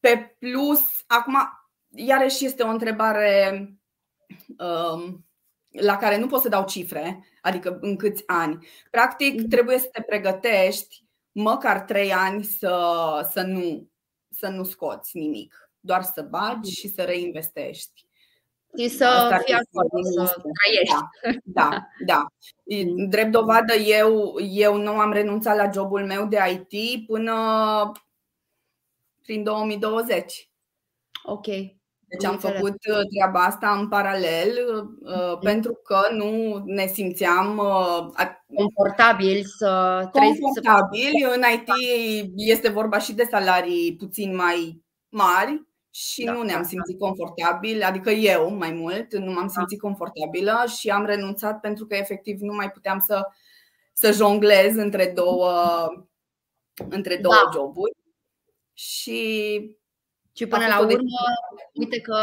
[0.00, 1.36] pe plus, acum,
[1.88, 3.68] iarăși este o întrebare
[4.58, 5.26] um,
[5.70, 8.66] la care nu pot să dau cifre, adică în câți ani.
[8.90, 9.48] Practic, mhm.
[9.48, 13.90] trebuie să te pregătești măcar trei ani să, să, nu,
[14.38, 18.06] să nu scoți nimic, doar să bagi și să reinvestești.
[18.78, 20.94] Și să Asta fii acolo, să trăiești.
[21.44, 22.26] Da, da, da.
[22.64, 23.08] Mhm.
[23.08, 26.38] Drept dovadă, eu, eu nu am renunțat la jobul meu de
[26.70, 27.92] IT până
[29.22, 30.50] prin 2020.
[31.24, 31.46] Ok.
[32.08, 34.58] Deci am făcut uh, treaba asta în paralel
[35.00, 35.38] mm.
[35.40, 41.12] pentru că nu ne simțeam uh, confortabil să confortabil.
[41.34, 41.68] În IT
[42.36, 47.06] este vorba și de salarii puțin mai mari și da, nu ne-am da, simțit da.
[47.06, 49.52] confortabil, adică eu mai mult, nu m-am da.
[49.52, 49.86] simțit da.
[49.88, 53.26] confortabilă și am renunțat pentru că efectiv nu mai puteam să,
[53.92, 55.52] să jonglez între două,
[56.88, 57.58] între două da.
[57.58, 57.96] joburi.
[58.72, 59.60] Și,
[60.36, 61.18] și până la urmă,
[61.72, 62.16] uite că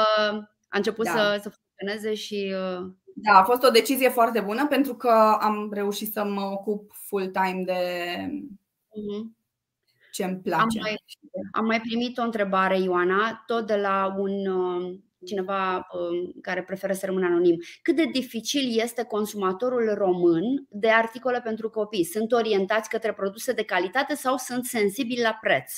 [0.69, 1.11] a început da.
[1.11, 2.53] să, să funcționeze și.
[2.53, 6.91] Uh, da, a fost o decizie foarte bună pentru că am reușit să mă ocup
[7.07, 7.81] full-time de
[8.89, 9.23] uh-huh.
[10.11, 10.79] ce îmi place.
[10.79, 10.95] Am mai,
[11.51, 16.93] am mai primit o întrebare, Ioana, tot de la un uh, cineva um, care preferă
[16.93, 17.59] să rămână anonim.
[17.81, 22.03] Cât de dificil este consumatorul român de articole pentru copii?
[22.03, 25.73] Sunt orientați către produse de calitate sau sunt sensibili la preț?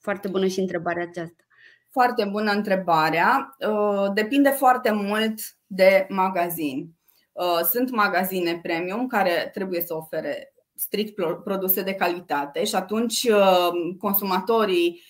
[0.00, 1.44] Foarte bună și întrebarea aceasta.
[1.90, 3.56] Foarte bună întrebarea.
[3.68, 6.88] Uh, depinde foarte mult de magazin.
[7.32, 13.68] Uh, sunt magazine premium care trebuie să ofere strict produse de calitate și atunci uh,
[13.98, 15.02] consumatorii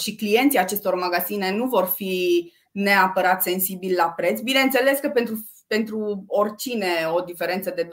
[0.00, 4.40] și clienții acestor magazine nu vor fi neapărat sensibili la preț.
[4.40, 7.88] Bineînțeles că pentru, pentru oricine o diferență de 2-300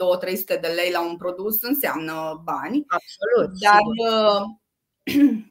[0.60, 2.84] de lei la un produs înseamnă bani.
[2.86, 3.58] Absolut.
[3.58, 3.80] Dar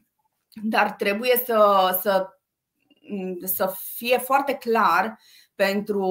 [0.74, 2.39] dar trebuie să, să,
[3.42, 5.18] să fie foarte clar
[5.54, 6.04] pentru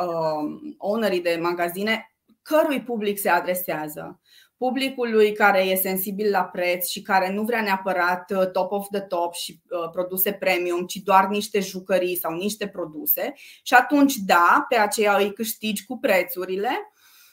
[0.00, 4.20] uh, ownerii de magazine cărui public se adresează.
[4.56, 9.00] Publicului care e sensibil la preț și care nu vrea neapărat uh, top of the
[9.00, 13.32] top și uh, produse premium, ci doar niște jucării sau niște produse.
[13.62, 16.70] Și atunci, da, pe aceea îi câștigi cu prețurile,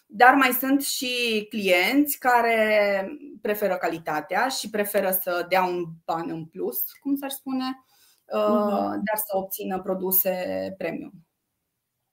[0.06, 3.08] dar mai sunt și clienți care
[3.41, 7.86] preferă calitatea și preferă să dea un ban în plus, cum s-ar spune,
[8.28, 8.90] uh-huh.
[8.90, 11.12] dar să obțină produse premium.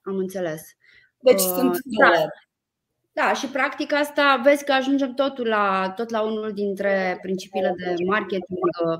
[0.01, 0.61] Am înțeles.
[1.19, 2.13] Deci uh, sunt două.
[2.13, 2.25] Da.
[3.11, 7.95] Da, și practic asta vezi că ajungem totul la, tot la unul dintre principiile de
[8.07, 8.99] marketing uh,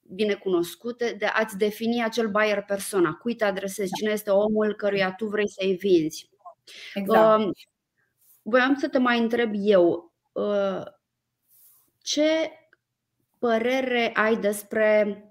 [0.00, 5.12] bine cunoscute de a-ți defini acel buyer persona, cui te adresezi, cine este omul căruia
[5.12, 6.30] tu vrei să-i vinzi.
[6.94, 7.44] Exact.
[7.44, 7.50] Uh,
[8.42, 10.82] voiam să te mai întreb eu, uh,
[12.02, 12.50] ce
[13.38, 15.27] părere ai despre uh,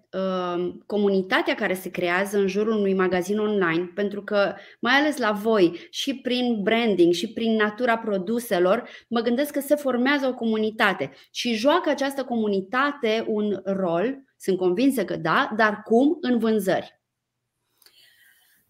[0.85, 5.87] comunitatea care se creează în jurul unui magazin online, pentru că, mai ales la voi,
[5.89, 11.53] și prin branding, și prin natura produselor, mă gândesc că se formează o comunitate și
[11.53, 16.96] joacă această comunitate un rol Sunt convinsă că da, dar cum în vânzări?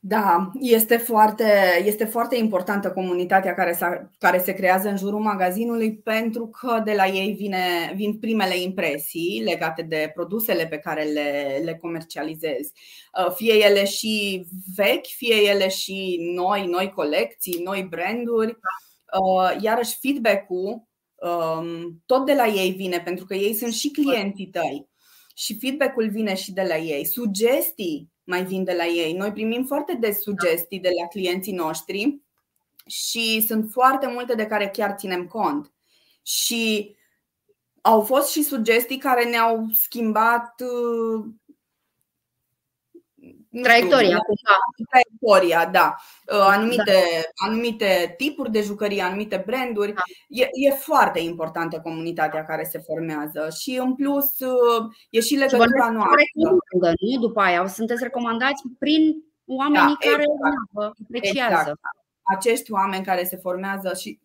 [0.10, 3.78] Da, este foarte, este foarte importantă comunitatea care,
[4.18, 9.42] care se creează în jurul magazinului pentru că de la ei vine, vin primele impresii
[9.44, 12.72] legate de produsele pe care le, le comercializezi.
[13.20, 18.58] Uh, fie ele și vechi, fie ele și noi, noi colecții, noi branduri.
[19.22, 24.48] Uh, iarăși feedback-ul um, tot de la ei vine pentru că ei sunt și clienții
[24.48, 24.88] tăi
[25.36, 27.06] și feedback-ul vine și de la ei.
[27.06, 29.14] Sugestii mai vin de la ei.
[29.14, 32.22] Noi primim foarte des sugestii de la clienții noștri
[32.86, 35.72] și sunt foarte multe de care chiar ținem cont.
[36.22, 36.96] Și
[37.82, 40.62] au fost și sugestii care ne-au schimbat
[43.52, 44.18] uh, Traiectoria,
[44.90, 45.96] Traiectoria, da.
[46.32, 47.46] Uh, anumite, da.
[47.48, 49.94] anumite tipuri de jucării, anumite branduri.
[49.94, 50.02] Da.
[50.28, 55.86] E, e foarte importantă comunitatea care se formează și în plus uh, e și legătura
[55.86, 56.16] și noastră.
[57.00, 60.72] Nu după aia, sunteți recomandați prin oamenii da, care exact.
[60.72, 61.54] vă apreciază.
[61.54, 61.80] Exact.
[62.36, 64.20] Acești oameni care se formează și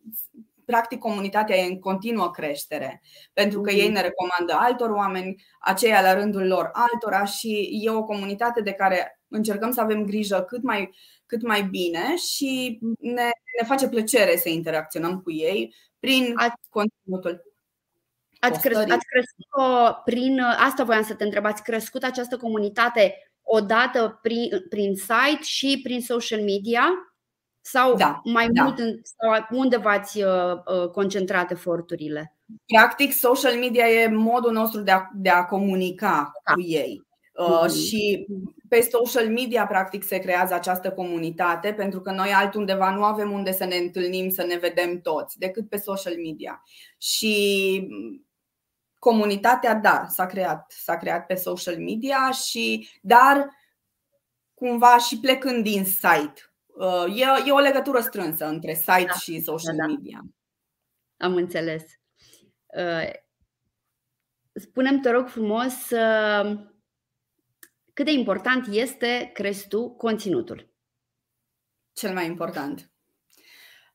[0.65, 3.01] practic comunitatea e în continuă creștere,
[3.33, 3.93] pentru că ei mm.
[3.93, 9.21] ne recomandă altor oameni, aceia la rândul lor altora și e o comunitate de care
[9.27, 10.95] încercăm să avem grijă cât mai,
[11.25, 17.53] cât mai bine și ne, ne face plăcere să interacționăm cu ei prin ați, conținutul.
[18.39, 24.19] Ați, cres, ați crescut prin asta voiam să te întreb, ați crescut această comunitate odată
[24.21, 27.12] prin, prin site și prin social media?
[27.65, 28.63] Sau da, mai da.
[28.63, 32.35] mult în, sau unde v-ați uh, uh, concentrat eforturile?
[32.65, 36.53] Practic, social media e modul nostru de a, de a comunica da.
[36.53, 37.03] cu ei.
[37.33, 37.85] Uh, mm-hmm.
[37.87, 38.27] Și
[38.69, 43.51] pe social media, practic, se creează această comunitate, pentru că noi altundeva nu avem unde
[43.51, 46.63] să ne întâlnim, să ne vedem toți, decât pe social media.
[46.97, 47.87] Și
[48.99, 53.49] comunitatea, da, s-a creat, s-a creat pe social media, și, dar
[54.53, 56.52] cumva și plecând din site Uh,
[57.15, 59.93] e, e o legătură strânsă între site da, și social da, da.
[59.93, 60.25] media.
[61.17, 61.83] Am înțeles.
[62.77, 63.09] Uh,
[64.53, 66.59] spunem te rog frumos, uh,
[67.93, 70.71] cât de important este, crezi tu, conținutul?
[71.93, 72.91] Cel mai important.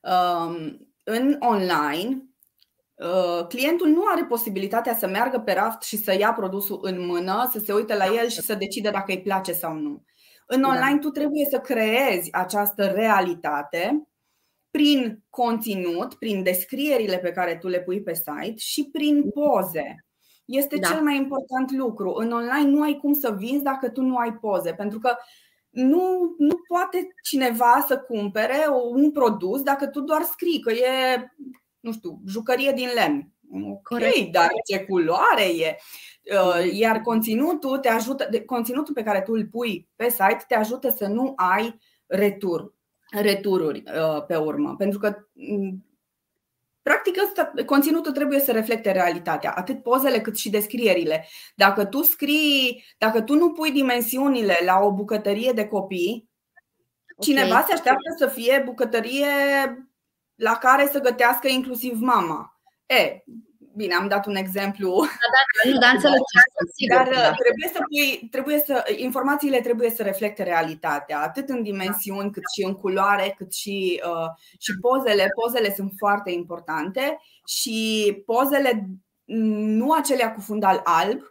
[0.01, 2.23] Um, în online,
[3.47, 7.59] clientul nu are posibilitatea să meargă pe raft și să ia produsul în mână, să
[7.59, 10.05] se uite la el și să decide dacă îi place sau nu.
[10.51, 10.67] În da.
[10.67, 14.07] online tu trebuie să creezi această realitate
[14.71, 20.05] prin conținut, prin descrierile pe care tu le pui pe site și prin poze.
[20.45, 20.87] Este da.
[20.87, 22.13] cel mai important lucru.
[22.13, 25.15] În online nu ai cum să vinzi dacă tu nu ai poze, pentru că
[25.69, 30.85] nu, nu poate cineva să cumpere un produs dacă tu doar scrii că e,
[31.79, 33.33] nu știu, jucărie din lemn.
[33.71, 34.31] Ok, Corect.
[34.31, 35.77] dar ce culoare e?
[36.31, 40.89] Uh, iar conținutul te ajută, conținutul pe care tu îl pui pe site te ajută
[40.89, 42.73] să nu ai retur,
[43.11, 44.75] retururi uh, pe urmă.
[44.75, 45.83] Pentru că mm,
[46.81, 51.27] Practic, asta, conținutul trebuie să reflecte realitatea, atât pozele cât și descrierile.
[51.55, 56.29] Dacă tu scrii, dacă tu nu pui dimensiunile la o bucătărie de copii,
[57.17, 57.17] okay.
[57.19, 59.27] cineva se așteaptă să fie bucătărie
[60.35, 62.61] la care să gătească inclusiv mama.
[62.85, 63.23] E,
[63.75, 65.05] Bine, am dat un exemplu.
[65.05, 65.27] Da,
[65.63, 66.19] da, nu, da, înțeleg.
[66.89, 67.31] Dar da.
[67.31, 72.63] trebuie să pui, trebuie să, informațiile trebuie să reflecte realitatea, atât în dimensiuni, cât și
[72.65, 74.27] în culoare, cât și, uh,
[74.59, 75.27] și pozele.
[75.41, 78.89] Pozele sunt foarte importante și pozele
[79.25, 81.21] nu acelea cu fundal alb,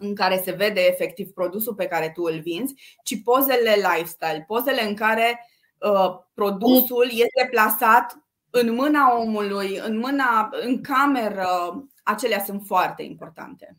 [0.00, 4.82] în care se vede efectiv produsul pe care tu îl vinzi, ci pozele lifestyle, pozele
[4.82, 8.25] în care uh, produsul este plasat
[8.60, 11.48] în mâna omului, în mâna, în cameră,
[12.02, 13.78] acelea sunt foarte importante.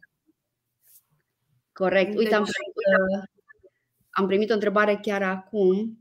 [1.72, 2.18] Corect.
[2.18, 3.30] Uite, am deci, primit,
[4.10, 6.00] am primit o întrebare chiar acum.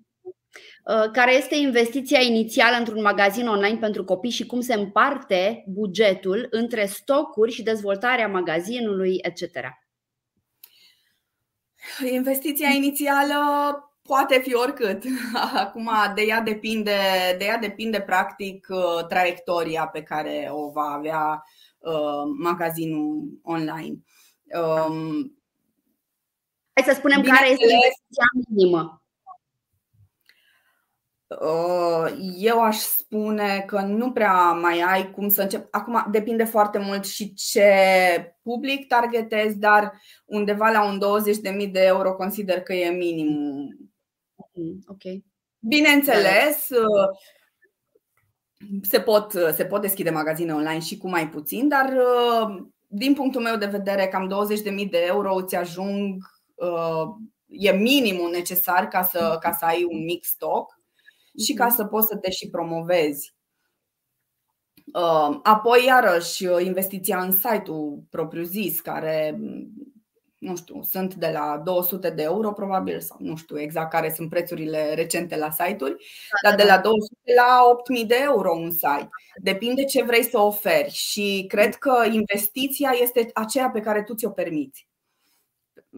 [0.85, 6.47] Uh, care este investiția inițială într-un magazin online pentru copii și cum se împarte bugetul
[6.51, 9.43] între stocuri și dezvoltarea magazinului, etc.?
[12.13, 13.35] Investiția inițială
[14.07, 15.03] Poate fi oricât.
[15.65, 16.97] Acum de ea depinde,
[17.39, 21.45] de ea depinde practic uh, traiectoria pe care o va avea
[21.79, 23.97] uh, magazinul online.
[24.45, 25.37] Um,
[26.73, 29.01] Hai să spunem care este investiția minimă.
[31.27, 35.69] Uh, eu aș spune că nu prea mai ai cum să încep.
[35.71, 37.71] Acum depinde foarte mult și ce
[38.43, 41.01] public targetezi, dar undeva la un
[41.65, 43.87] 20.000 de euro consider că e minimum
[44.57, 45.03] Mm, ok.
[45.59, 47.09] Bineînțeles, uh,
[48.83, 53.43] se pot, se pot deschide magazine online și cu mai puțin, dar uh, din punctul
[53.43, 54.47] meu de vedere, cam
[54.85, 56.23] 20.000 de euro îți ajung,
[57.47, 60.81] e minimul necesar ca să, ca să ai un mic stoc
[61.45, 61.75] și ca mhm.
[61.75, 63.35] să poți să te și promovezi.
[65.43, 69.39] Apoi, iarăși, investiția în site-ul propriu-zis, care
[70.47, 74.29] nu știu, sunt de la 200 de euro probabil sau nu știu exact care sunt
[74.31, 75.97] prețurile recente la site-uri,
[76.43, 77.43] da, dar de da, la 200 da.
[77.43, 79.09] la 8000 de euro un site.
[79.37, 84.31] Depinde ce vrei să oferi și cred că investiția este aceea pe care tu ți-o
[84.31, 84.89] permiți.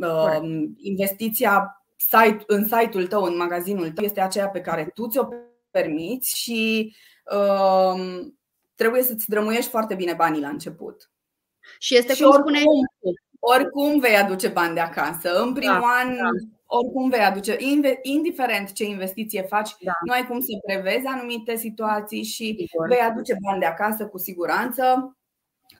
[0.00, 0.42] Corect.
[0.42, 5.28] Um, investiția site, în site-ul tău, în magazinul tău, este aceea pe care tu ți-o
[5.70, 6.94] permiți și
[7.34, 8.38] um,
[8.74, 11.10] trebuie să-ți drămuiești foarte bine banii la început.
[11.78, 15.42] Și este și cum oricum, spuneai oricum vei aduce bani de acasă.
[15.42, 16.28] În primul da, an, da.
[16.66, 17.56] oricum vei aduce,
[18.02, 19.92] indiferent ce investiție faci, da.
[20.06, 22.88] nu ai cum să prevezi anumite situații și Sigur.
[22.88, 25.16] vei aduce bani de acasă cu siguranță.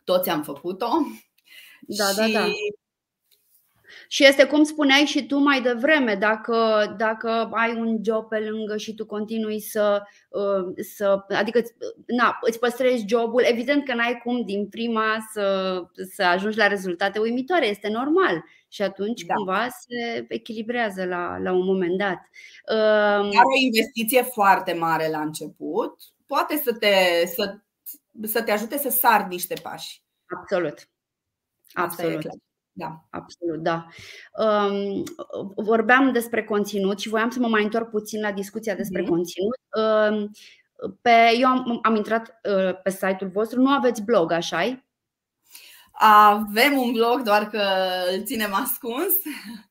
[0.05, 0.89] Toți am făcut-o.
[1.81, 2.47] Da, și da, da.
[4.11, 6.57] Și este cum spuneai și tu mai devreme, dacă,
[6.99, 11.63] dacă ai un job pe lângă și tu continui să, uh, să adică
[12.07, 15.81] na, îți păstrezi jobul, evident că n-ai cum din prima să,
[16.15, 18.45] să ajungi la rezultate uimitoare, este normal.
[18.69, 19.35] Și atunci da.
[19.35, 22.19] cumva se echilibrează la, la un moment dat.
[22.69, 27.59] Iar um, o investiție foarte mare la început poate să te, să,
[28.23, 30.03] să te ajute să sari niște pași.
[30.27, 30.89] Absolut.
[31.73, 32.23] Absolut.
[32.79, 33.05] Da.
[33.11, 33.87] Absolut, da.
[34.33, 35.03] Um,
[35.57, 39.09] vorbeam despre conținut și voiam să mă mai întorc puțin la discuția despre mm-hmm.
[39.09, 39.59] conținut.
[39.77, 40.31] Um,
[41.01, 44.87] pe, eu am, am intrat uh, pe site-ul vostru, nu aveți blog, așa -i?
[46.01, 47.63] Avem un blog, doar că
[48.13, 49.15] îl ținem ascuns.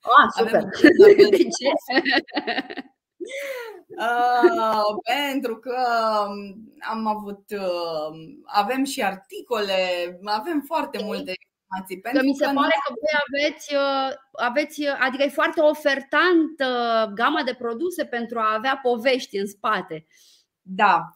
[0.02, 0.64] Ah, super!
[1.30, 1.70] De ce?
[3.98, 5.78] Uh, pentru că
[6.90, 9.76] am avut, uh, avem și articole,
[10.24, 11.34] avem foarte multe
[11.76, 12.02] informații.
[12.02, 16.56] Că mi se că pare că voi aveți, uh, aveți, uh, adică e foarte ofertant
[16.60, 20.08] uh, gama de produse pentru a avea povești în spate.
[20.62, 21.16] Da.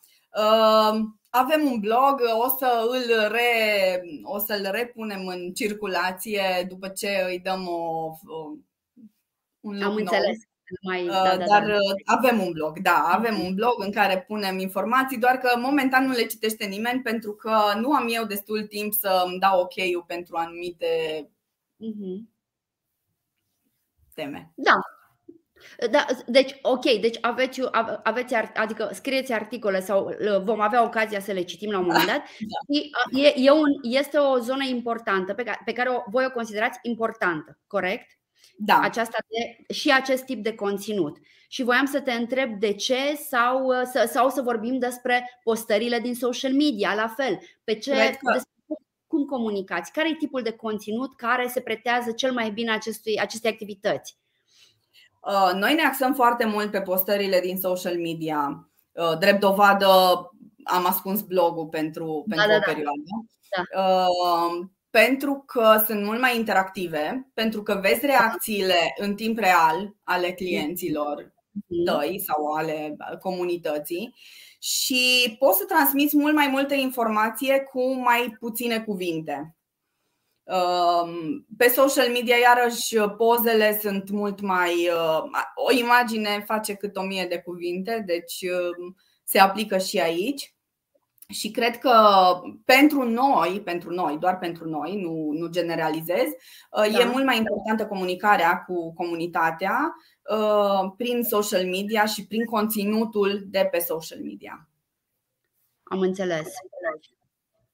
[1.29, 7.39] Avem un blog, o să îl re, o să-l repunem în circulație după ce îi
[7.39, 8.11] dăm o,
[9.59, 9.97] un loc Am nou.
[9.97, 10.37] înțeles
[10.81, 11.07] mai.
[11.07, 11.73] Uh, da, da, dar da.
[11.73, 16.05] Uh, avem un blog, da, avem un blog în care punem informații, doar că momentan
[16.05, 20.03] nu le citește nimeni pentru că nu am eu destul timp să îmi dau ok-ul
[20.07, 20.87] pentru anumite
[21.79, 22.19] uh-huh.
[24.13, 24.51] teme.
[24.55, 24.79] Da,
[25.91, 27.61] da, deci, ok, deci aveți,
[28.03, 30.09] aveți, adică scrieți articole sau
[30.43, 32.21] vom avea ocazia să le citim la un moment dat.
[32.51, 33.19] Da.
[33.19, 36.79] E, e un, este o zonă importantă pe care, pe care o, voi o considerați
[36.81, 38.20] importantă, corect?
[38.65, 38.79] Da.
[38.81, 41.17] aceasta de, și acest tip de conținut.
[41.47, 45.99] Și voiam să te întreb de ce sau uh, să, sau să vorbim despre postările
[45.99, 47.39] din social media, la fel.
[47.63, 48.31] Pe ce, că...
[48.33, 48.49] despre
[49.07, 49.91] cum comunicați?
[49.91, 54.17] Care e tipul de conținut care se pretează cel mai bine acestui, acestei activități?
[55.21, 58.69] Uh, noi ne axăm foarte mult pe postările din social media.
[58.91, 59.87] Uh, drept dovadă,
[60.63, 62.71] am ascuns blogul pentru, da, pentru da, o da.
[62.71, 63.01] perioadă.
[63.55, 63.63] Da
[64.91, 71.33] pentru că sunt mult mai interactive, pentru că vezi reacțiile în timp real ale clienților
[71.51, 71.85] mhm.
[71.85, 74.13] tăi sau ale comunității
[74.59, 79.55] și poți să transmiți mult mai multă informație cu mai puține cuvinte.
[80.43, 84.71] Um, pe social media, iarăși, pozele sunt mult mai.
[84.71, 85.23] Uh,
[85.55, 90.55] o imagine face cât o mie de cuvinte, deci um, se aplică și aici.
[91.31, 91.93] Și cred că
[92.65, 96.99] pentru noi, pentru noi, doar pentru noi, nu, nu generalizez, uh, da.
[96.99, 99.95] e mult mai importantă comunicarea cu comunitatea
[100.31, 104.69] uh, prin social media și prin conținutul de pe social media.
[105.83, 106.47] Am înțeles.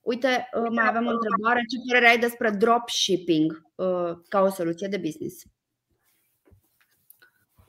[0.01, 1.63] Uite, uh, mai avem o întrebare.
[1.69, 3.65] Ce părere ai despre dropshipping
[4.27, 5.43] ca o soluție de business?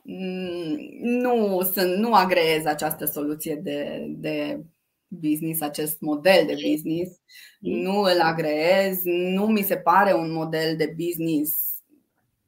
[0.02, 4.64] Mm, nu, sunt, nu agreez această soluție de, de
[5.09, 7.20] business, acest model de business,
[7.61, 11.52] nu îl agreez, nu mi se pare un model de business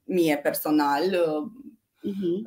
[0.05, 1.05] mie personal.
[1.05, 2.43] Uh-huh.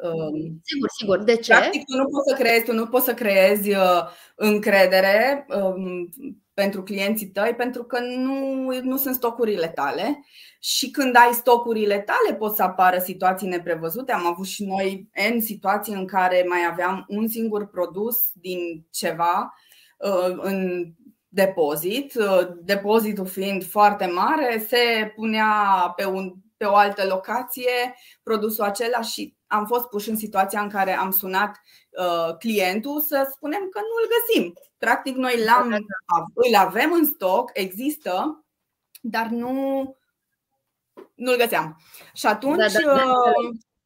[0.64, 1.24] Sigur, sigur.
[1.24, 1.52] De ce?
[1.52, 4.02] Practic, tu nu poți să creezi, tu nu poți să creezi uh,
[4.36, 6.10] încredere um,
[6.54, 10.26] pentru clienții tăi pentru că nu, nu sunt stocurile tale
[10.60, 14.12] și când ai stocurile tale pot să apară situații neprevăzute.
[14.12, 19.54] Am avut și noi în situații în care mai aveam un singur produs din ceva
[19.54, 19.72] Uh,
[20.42, 20.86] în
[21.34, 22.14] depozit.
[22.16, 25.54] Uh, depozitul fiind foarte mare, se punea
[25.96, 30.70] pe, un, pe o altă locație produsul acela și am fost puși în situația în
[30.70, 34.54] care am sunat uh, clientul să spunem că nu îl găsim.
[34.78, 35.72] Practic, noi l-am,
[36.34, 38.46] îl avem în stoc, există,
[39.02, 39.96] dar nu,
[41.14, 41.82] nu-l găseam.
[42.14, 43.22] Și atunci da, da, da.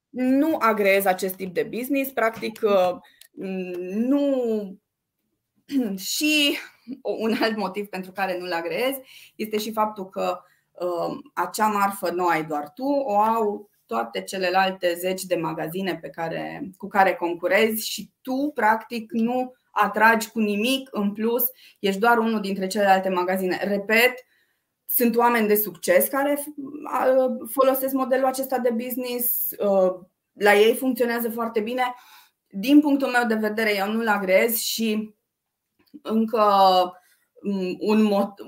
[0.09, 2.11] nu agreez acest tip de business.
[2.11, 2.59] Practic,
[3.91, 4.77] nu.
[6.13, 6.57] Și
[7.01, 8.95] un alt motiv pentru care nu-l agreez
[9.35, 10.39] este și faptul că
[11.33, 16.69] acea marfă nu ai doar tu, o au toate celelalte zeci de magazine pe care,
[16.77, 21.43] cu care concurezi și tu, practic, nu atragi cu nimic în plus,
[21.79, 23.59] ești doar unul dintre celelalte magazine.
[23.63, 24.13] Repet,
[24.85, 26.43] sunt oameni de succes care
[27.51, 29.49] folosesc modelul acesta de business,
[30.33, 31.83] la ei funcționează foarte bine.
[32.47, 35.15] Din punctul meu de vedere, eu nu-l agrez și
[36.01, 36.43] încă,
[37.79, 38.07] un,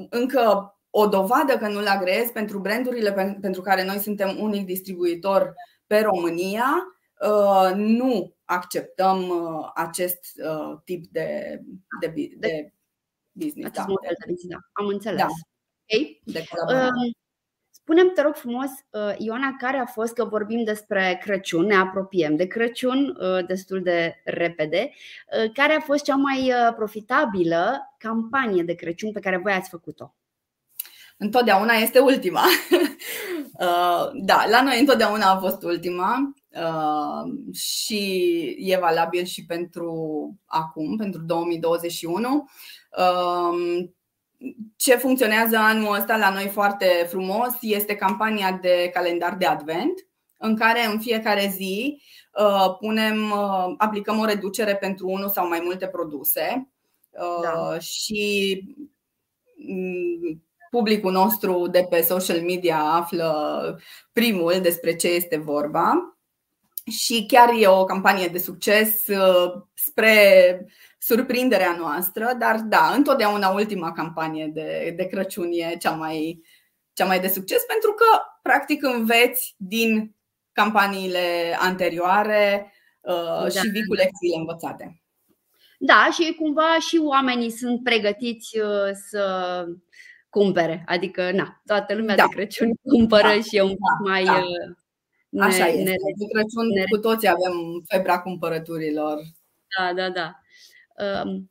[0.09, 5.53] încă o dovadă că nu-l agrez pentru brandurile pentru care noi suntem unic distribuitor
[5.87, 6.83] pe România,
[7.21, 11.59] uh, nu acceptăm uh, acest uh, tip de,
[11.99, 12.73] de, de
[13.31, 13.67] business.
[13.69, 13.93] Acest da.
[13.93, 14.81] model de business, da.
[14.81, 15.19] Am înțeles.
[15.19, 15.27] Da.
[15.91, 16.21] Okay.
[16.23, 16.43] De
[16.73, 17.11] um,
[17.89, 18.69] Spune-mi, te rog frumos,
[19.17, 23.17] Ioana, care a fost, că vorbim despre Crăciun, ne apropiem de Crăciun
[23.47, 24.91] destul de repede,
[25.53, 30.13] care a fost cea mai profitabilă campanie de Crăciun pe care voi ați făcut-o?
[31.17, 32.43] întotdeauna este ultima.
[33.59, 39.93] Uh, da, la noi întotdeauna a fost ultima uh, și e valabil și pentru
[40.45, 42.49] acum, pentru 2021.
[44.39, 50.07] Uh, ce funcționează anul ăsta la noi foarte frumos este campania de calendar de advent,
[50.37, 52.01] în care în fiecare zi
[52.79, 53.33] punem,
[53.77, 56.71] aplicăm o reducere pentru unul sau mai multe produse
[57.41, 57.79] da.
[57.79, 58.63] și
[59.67, 63.79] mm, publicul nostru de pe social media află
[64.13, 66.17] primul despre ce este vorba.
[66.89, 70.65] Și chiar e o campanie de succes uh, spre
[70.99, 76.41] surprinderea noastră, dar da, întotdeauna ultima campanie de, de Crăciun e cea mai,
[76.93, 78.05] cea mai de succes pentru că
[78.41, 80.15] practic înveți din
[80.51, 83.49] campaniile anterioare uh, da.
[83.49, 85.01] și vii cu lecțiile învățate.
[85.79, 89.65] Da, și cumva și oamenii sunt pregătiți uh, să
[90.29, 90.83] cumpere.
[90.87, 92.23] Adică, na, toată lumea da.
[92.23, 93.41] de Crăciun cumpără da.
[93.41, 94.09] și e un pic da.
[94.09, 94.23] mai.
[94.23, 94.33] Da.
[94.33, 94.75] Uh,
[95.29, 95.81] ne, Așa este.
[95.81, 96.83] Ne, de Crăciun ne...
[96.89, 99.17] cu toți avem febra cumpărăturilor.
[99.77, 100.39] Da, da, da.
[101.23, 101.49] Um,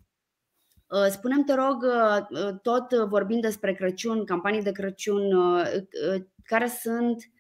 [0.87, 5.23] uh, Spunem, te rog, uh, tot vorbind despre Crăciun, campanii de Crăciun,
[6.43, 7.31] care sunt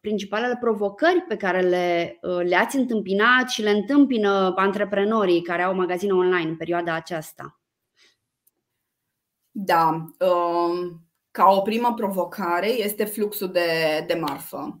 [0.00, 6.48] principalele provocări pe care le, le-ați întâmpinat și le întâmpină antreprenorii care au magazine online
[6.48, 7.58] în perioada aceasta?
[9.60, 13.60] Da, um, ca o primă provocare este fluxul de,
[14.06, 14.80] de marfă.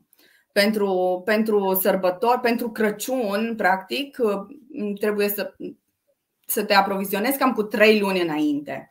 [0.52, 5.54] Pentru, pentru sărbători, pentru Crăciun, practic, uh, trebuie să,
[6.50, 8.88] să te aprovizionezi cam cu trei luni înainte.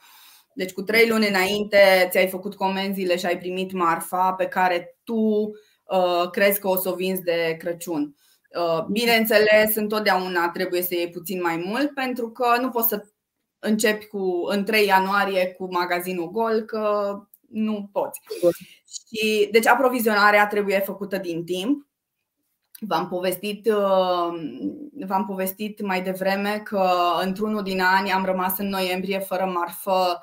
[0.54, 5.16] Deci cu trei luni înainte ți-ai făcut comenzile și ai primit marfa pe care tu
[5.16, 8.16] uh, crezi că o să o vinzi de Crăciun.
[8.60, 13.04] Uh, bineînțeles, întotdeauna trebuie să iei puțin mai mult pentru că nu poți să
[13.60, 17.16] începi cu în 3 ianuarie cu magazinul gol, că
[17.50, 18.20] nu poți.
[18.88, 21.87] Și, deci aprovizionarea trebuie făcută din timp.
[22.80, 24.40] V-am povestit, uh,
[25.06, 26.90] v-am povestit mai devreme că
[27.22, 30.20] într-unul din ani am rămas în noiembrie fără marfă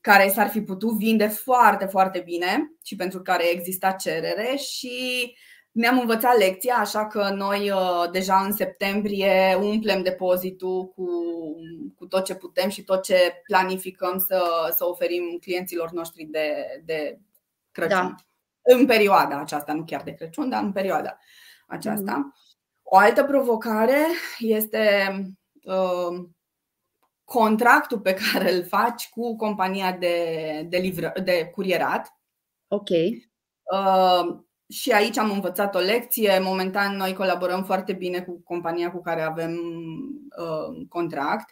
[0.00, 5.34] care s-ar fi putut vinde foarte, foarte bine și pentru care exista cerere și
[5.72, 11.06] ne-am învățat lecția, așa că noi uh, deja în septembrie umplem depozitul cu,
[11.96, 17.18] cu tot ce putem și tot ce planificăm să, să oferim clienților noștri de, de
[17.72, 17.98] Crăciun.
[17.98, 18.14] Da.
[18.62, 21.18] În perioada aceasta, nu chiar de Crăciun, dar în perioada
[21.70, 22.32] aceasta.
[22.32, 22.58] Mm-hmm.
[22.82, 24.06] O altă provocare
[24.38, 25.14] este
[25.64, 26.28] uh,
[27.24, 32.14] contractul pe care îl faci cu compania de, de, livră, de curierat.
[32.68, 32.88] Ok.
[32.88, 36.38] Uh, și aici am învățat o lecție.
[36.42, 39.58] Momentan noi colaborăm foarte bine cu compania cu care avem
[40.38, 41.50] uh, contract,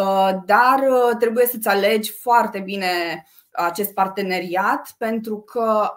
[0.00, 5.90] uh, dar uh, trebuie să-ți alegi foarte bine acest parteneriat pentru că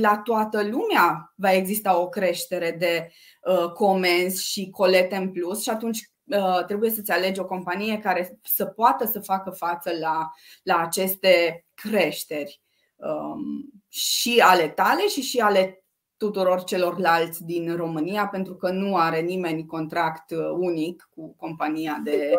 [0.00, 3.12] la toată lumea va exista o creștere de
[3.42, 8.38] uh, comenzi și colete în plus și atunci uh, trebuie să-ți alegi o companie care
[8.42, 10.30] să poată să facă față la,
[10.62, 12.60] la aceste creșteri
[12.96, 15.84] um, și ale tale și și ale
[16.16, 22.30] tuturor celorlalți din România, pentru că nu are nimeni contract uh, unic cu compania de,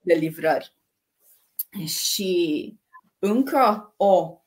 [0.00, 0.74] de livrări.
[1.86, 2.74] Și
[3.18, 4.40] încă o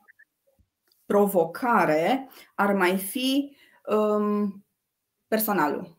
[1.11, 4.65] provocare ar mai fi um,
[5.27, 5.97] personalul.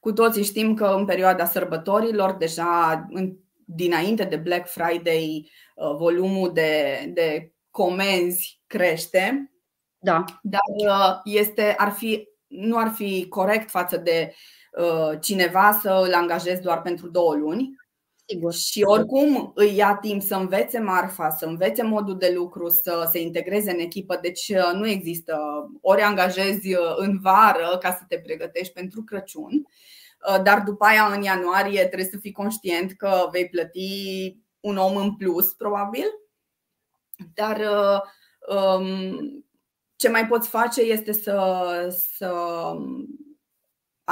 [0.00, 6.52] Cu toții știm că în perioada sărbătorilor, deja în, dinainte de Black Friday, uh, volumul
[6.52, 9.52] de, de comenzi crește.
[9.98, 10.24] Da.
[10.42, 14.34] Dar este, ar fi, nu ar fi corect față de
[15.20, 17.81] cineva să îl angajezi doar pentru două luni
[18.32, 18.52] Sigur.
[18.54, 23.20] Și oricum îi ia timp să învețe marfa, să învețe modul de lucru, să se
[23.20, 24.18] integreze în echipă.
[24.22, 25.38] Deci uh, nu există
[25.80, 29.52] ori angajezi uh, în vară ca să te pregătești pentru Crăciun,
[30.28, 34.96] uh, dar după aia în ianuarie trebuie să fii conștient că vei plăti un om
[34.96, 36.06] în plus, probabil.
[37.34, 37.60] Dar
[38.48, 39.44] um,
[39.96, 41.66] ce mai poți face este să,
[42.16, 42.32] să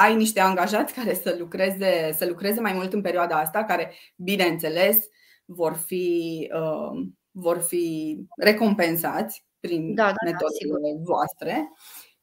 [0.00, 4.98] ai niște angajați care să lucreze, să lucreze mai mult în perioada asta, care, bineînțeles,
[5.44, 11.70] vor fi, uh, vor fi recompensați prin da, da, da metodele da, voastre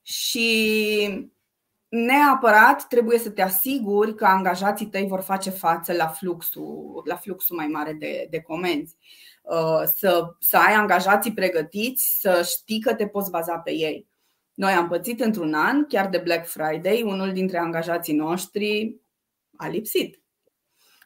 [0.02, 1.30] și
[1.90, 7.56] neapărat trebuie să te asiguri că angajații tăi vor face față la fluxul, la fluxul
[7.56, 8.96] mai mare de, de comenzi.
[9.42, 14.08] Uh, să, să ai angajații pregătiți, să știi că te poți baza pe ei.
[14.58, 18.96] Noi am pățit într-un an, chiar de Black Friday, unul dintre angajații noștri
[19.56, 20.22] a lipsit.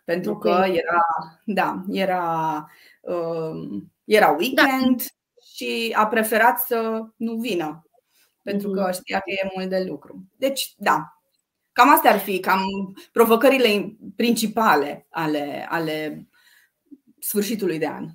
[0.05, 1.05] Pentru că era,
[1.45, 2.65] da, era,
[3.01, 5.43] uh, era weekend da.
[5.53, 7.85] și a preferat să nu vină.
[8.43, 8.91] Pentru că mhm.
[8.91, 10.23] știa că e mult de lucru.
[10.37, 11.21] Deci, da,
[11.71, 12.63] cam astea ar fi, cam
[13.11, 16.27] provocările principale ale, ale
[17.19, 18.07] sfârșitului de an.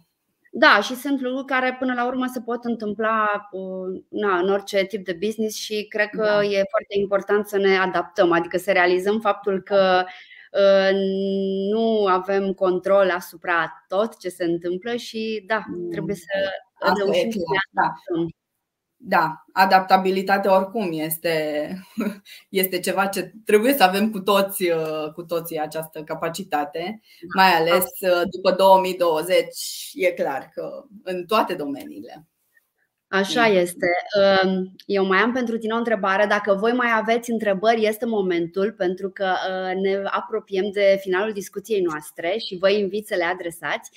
[0.59, 4.85] Da, și sunt lucruri care până la urmă se pot întâmpla uh, na, în orice
[4.85, 6.45] tip de business și cred că da.
[6.45, 10.05] e foarte important să ne adaptăm, adică să realizăm faptul că
[10.53, 10.91] uh,
[11.71, 17.39] nu avem control asupra tot ce se întâmplă și da, trebuie să Asta reușim să
[17.39, 17.83] ne da.
[17.83, 18.21] adaptăm.
[18.21, 18.46] Da,
[19.53, 21.69] adaptabilitatea oricum este,
[22.49, 27.01] este ceva ce trebuie să avem cu toți, uh, cu toții această capacitate,
[27.35, 29.45] mai ales uh, după 2020,
[29.93, 32.27] e clar că în toate domeniile.
[33.09, 33.87] Așa este.
[34.45, 36.27] Um, eu mai am pentru tine o întrebare.
[36.27, 41.81] Dacă voi mai aveți întrebări, este momentul, pentru că uh, ne apropiem de finalul discuției
[41.81, 43.91] noastre și vă invit să le adresați.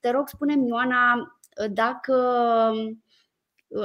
[0.00, 1.38] Te rog, spune-mi, Ioana,
[1.70, 2.14] dacă
[2.72, 2.96] Uh,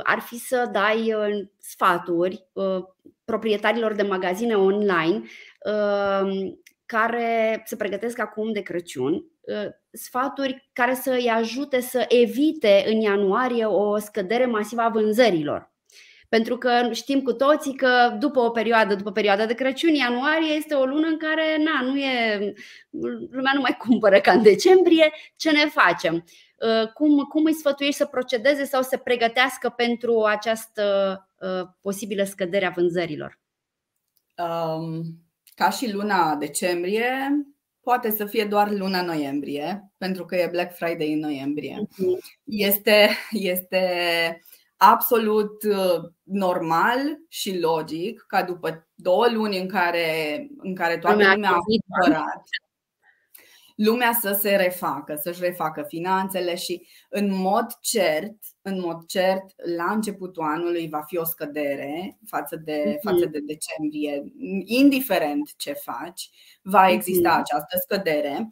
[0.04, 2.84] ar fi să dai uh, sfaturi uh,
[3.26, 5.24] proprietarilor de magazine online
[6.86, 9.26] care se pregătesc acum de Crăciun,
[9.92, 15.72] sfaturi care să îi ajute să evite în ianuarie o scădere masivă a vânzărilor.
[16.30, 20.74] Pentru că știm cu toții că după o perioadă, după perioada de Crăciun, ianuarie este
[20.74, 22.54] o lună în care na, nu e,
[23.32, 25.12] lumea nu mai cumpără ca în decembrie.
[25.36, 26.24] Ce ne facem?
[26.60, 30.84] Uh, cum, cum îi sfătuiești să procedeze sau să pregătească pentru această
[31.40, 33.40] uh, posibilă scădere a vânzărilor?
[34.38, 35.04] Um,
[35.56, 37.08] ca și luna decembrie,
[37.82, 41.88] poate să fie doar luna noiembrie, pentru că e Black Friday în noiembrie.
[41.98, 42.20] Mhm.
[42.44, 43.82] Este, este
[44.78, 47.00] absolut uh, normal
[47.30, 52.44] și logic ca după două luni în care, în care toată lumea a cumpărat,
[53.78, 59.44] lumea să se refacă, să-și refacă finanțele și în mod cert, în mod cert,
[59.78, 63.10] la începutul anului va fi o scădere față de, mhm.
[63.10, 64.24] față de decembrie,
[64.66, 66.30] indiferent ce faci,
[66.62, 67.40] va exista mhm.
[67.40, 68.50] această scădere.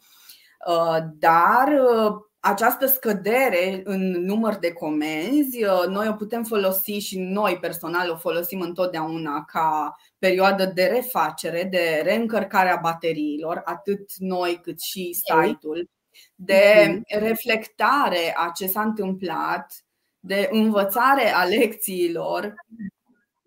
[0.66, 2.14] Uh, dar uh,
[2.46, 8.16] această scădere în număr de comenzi, uh, noi o putem folosi și noi personal o
[8.16, 15.90] folosim întotdeauna ca perioadă de refacere, de reîncărcare a bateriilor, atât noi cât și site-ul,
[16.34, 17.18] de mhm.
[17.18, 19.84] reflectare a ce s-a întâmplat,
[20.20, 22.54] de învățare a lecțiilor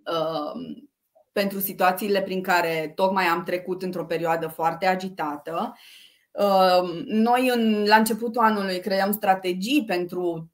[0.06, 0.90] um,
[1.32, 5.76] pentru situațiile prin care tocmai am trecut într-o perioadă foarte agitată Ehm,
[7.06, 10.52] noi în, la începutul anului creăm strategii pentru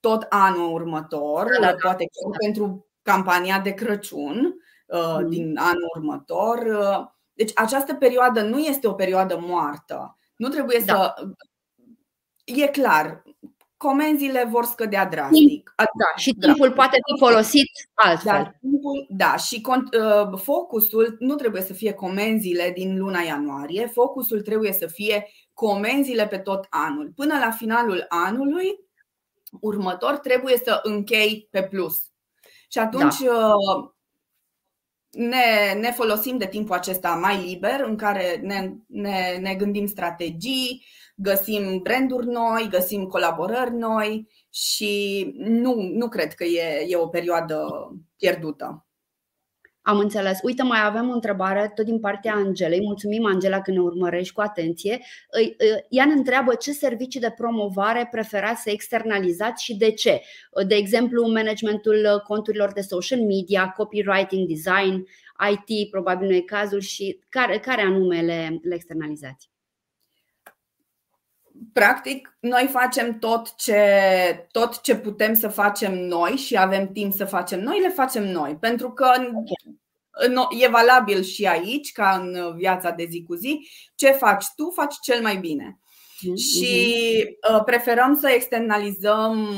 [0.00, 2.36] tot anul următor, da, da, poate da.
[2.38, 4.54] pentru campania de Crăciun
[4.88, 5.28] mm.
[5.28, 6.58] din anul următor.
[7.32, 10.16] Deci această perioadă nu este o perioadă moartă.
[10.36, 10.94] Nu trebuie da.
[10.94, 11.14] să.
[12.44, 13.22] E clar,
[13.88, 15.72] comenzile vor scădea drastic.
[15.76, 16.74] Da, și timpul da.
[16.74, 18.32] poate fi folosit altfel.
[18.32, 24.40] Da, timpul, da și uh, focusul nu trebuie să fie comenzile din luna ianuarie, focusul
[24.40, 27.12] trebuie să fie comenzile pe tot anul.
[27.16, 28.88] Până la finalul anului
[29.60, 32.02] următor trebuie să închei pe plus.
[32.68, 33.54] Și atunci da.
[35.12, 39.86] Uh, ne, ne folosim de timpul acesta mai liber în care ne, ne, ne gândim
[39.86, 40.84] strategii,
[41.14, 47.66] găsim branduri noi, găsim colaborări noi și nu, nu cred că e, e o perioadă
[48.16, 48.86] pierdută.
[49.82, 50.38] Am înțeles.
[50.42, 52.80] Uite, mai avem o întrebare tot din partea Angelei.
[52.82, 55.00] Mulțumim, Angela, că ne urmărești cu atenție.
[55.88, 60.22] Ea ne întreabă ce servicii de promovare preferați să externalizați și de ce.
[60.66, 65.06] De exemplu, managementul conturilor de social media, copywriting, design,
[65.50, 69.49] IT, probabil nu e cazul, și care, care anume le, le externalizați?
[71.72, 73.82] Practic, noi facem tot ce,
[74.50, 78.56] tot ce putem să facem noi și avem timp să facem noi, le facem noi.
[78.56, 79.12] Pentru că
[80.60, 84.94] e valabil și aici, ca în viața de zi cu zi, ce faci tu, faci
[85.02, 85.78] cel mai bine.
[86.20, 86.34] Mm-hmm.
[86.34, 87.04] Și
[87.52, 89.48] uh, preferăm să externalizăm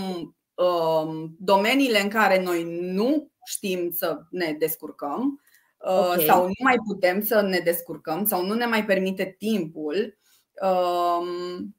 [0.55, 5.40] um, domeniile în care noi nu știm să ne descurcăm
[5.78, 6.24] uh, okay.
[6.24, 10.18] sau nu mai putem să ne descurcăm sau nu ne mai permite timpul.
[10.62, 11.76] Um,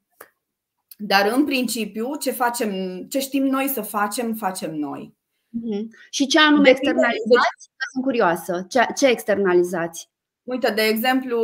[0.98, 5.14] dar în principiu, ce facem, ce știm noi să facem, facem noi.
[5.54, 5.86] Mm-hmm.
[6.10, 7.70] Și ce anume externalizați?
[7.92, 8.66] Sunt curioasă.
[8.68, 10.08] Ce, ce externalizați?
[10.42, 11.40] Uite, de exemplu,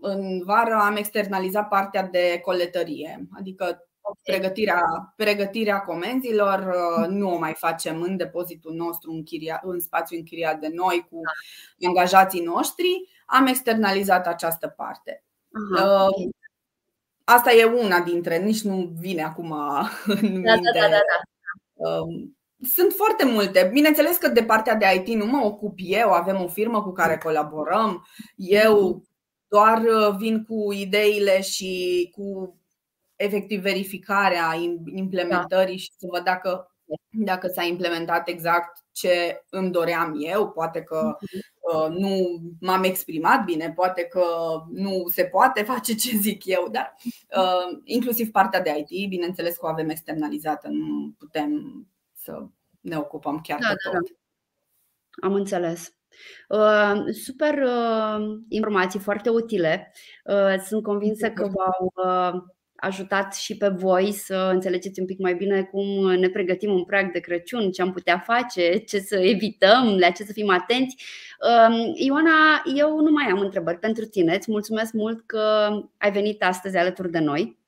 [0.00, 3.86] în vară am externalizat partea de coletărie, adică
[4.22, 10.16] pregătirea, pregătirea comenzilor uh, nu o mai facem în depozitul nostru, în, chiria, în spațiu
[10.16, 11.20] închiriat de noi cu
[11.86, 13.08] angajații noștri.
[13.26, 15.24] Am externalizat această parte.
[15.52, 16.30] Aha, okay.
[17.34, 19.52] Asta e una dintre, nici nu vine acum
[20.06, 20.40] în minte.
[20.74, 21.90] Da, da, da, da.
[21.90, 23.70] Um, sunt foarte multe.
[23.72, 27.18] Bineînțeles că de partea de IT nu mă ocup eu, avem o firmă cu care
[27.18, 28.06] colaborăm.
[28.36, 29.02] Eu
[29.48, 32.56] doar uh, vin cu ideile și cu
[33.16, 34.54] efectiv verificarea
[34.94, 36.66] implementării și să văd dacă
[37.10, 41.40] dacă s-a implementat exact ce îmi doream eu, poate că uh,
[41.88, 44.24] nu m-am exprimat bine, poate că
[44.70, 46.94] nu se poate face ce zic eu, dar
[47.36, 51.82] uh, inclusiv partea de IT, bineînțeles că o avem externalizată, nu putem
[52.12, 52.46] să
[52.80, 54.08] ne ocupăm chiar da, de da, tot.
[54.08, 54.14] Da,
[55.20, 55.26] da.
[55.26, 55.94] Am înțeles.
[56.48, 59.92] Uh, super uh, informații foarte utile.
[60.24, 62.42] Uh, sunt convinsă că v-au uh,
[62.82, 67.12] ajutat și pe voi să înțelegeți un pic mai bine cum ne pregătim un prag
[67.12, 70.96] de Crăciun, ce am putea face, ce să evităm, la ce să fim atenți.
[71.40, 74.34] Um, Ioana, eu nu mai am întrebări pentru tine.
[74.34, 75.68] Îți mulțumesc mult că
[75.98, 77.58] ai venit astăzi alături de noi.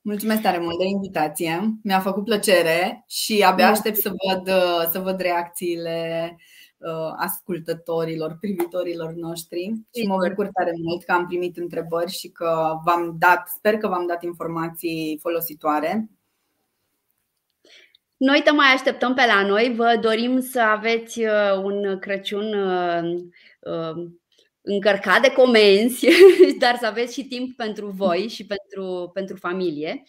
[0.00, 1.78] Mulțumesc tare mult de invitație.
[1.82, 4.48] Mi-a făcut plăcere și abia aștept să văd,
[4.90, 6.44] să văd reacțiile Uh,
[7.16, 13.16] ascultătorilor, privitorilor noștri și mă bucur tare mult că am primit întrebări și că v-am
[13.18, 16.10] dat, sper că v-am dat informații folositoare.
[18.16, 19.74] Noi te mai așteptăm pe la noi.
[19.76, 24.08] Vă dorim să aveți uh, un Crăciun uh,
[24.60, 26.06] încărcat de comenzi,
[26.60, 30.02] dar să aveți și timp pentru voi și pentru, pentru familie.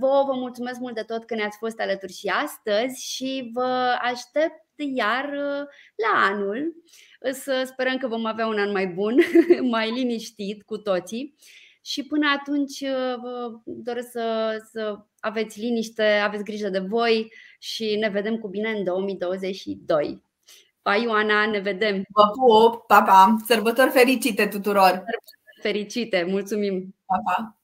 [0.00, 4.67] Vă, vă mulțumesc mult de tot că ne-ați fost alături și astăzi și vă aștept
[4.94, 6.74] iar uh, la anul
[7.32, 9.16] să sperăm că vom avea un an mai bun,
[9.70, 11.36] mai liniștit cu toții.
[11.82, 17.96] Și până atunci uh, vă doresc să, să aveți liniște, aveți grijă de voi și
[18.00, 20.22] ne vedem cu bine în 2022.
[20.82, 22.04] Pa, Ioana, ne vedem!
[22.08, 22.86] Vă pup!
[22.86, 23.36] Pa, pa!
[23.46, 24.88] Sărbători fericite tuturor!
[24.88, 26.26] Sărbători fericite!
[26.28, 26.94] Mulțumim!
[27.06, 27.58] Pa, pa!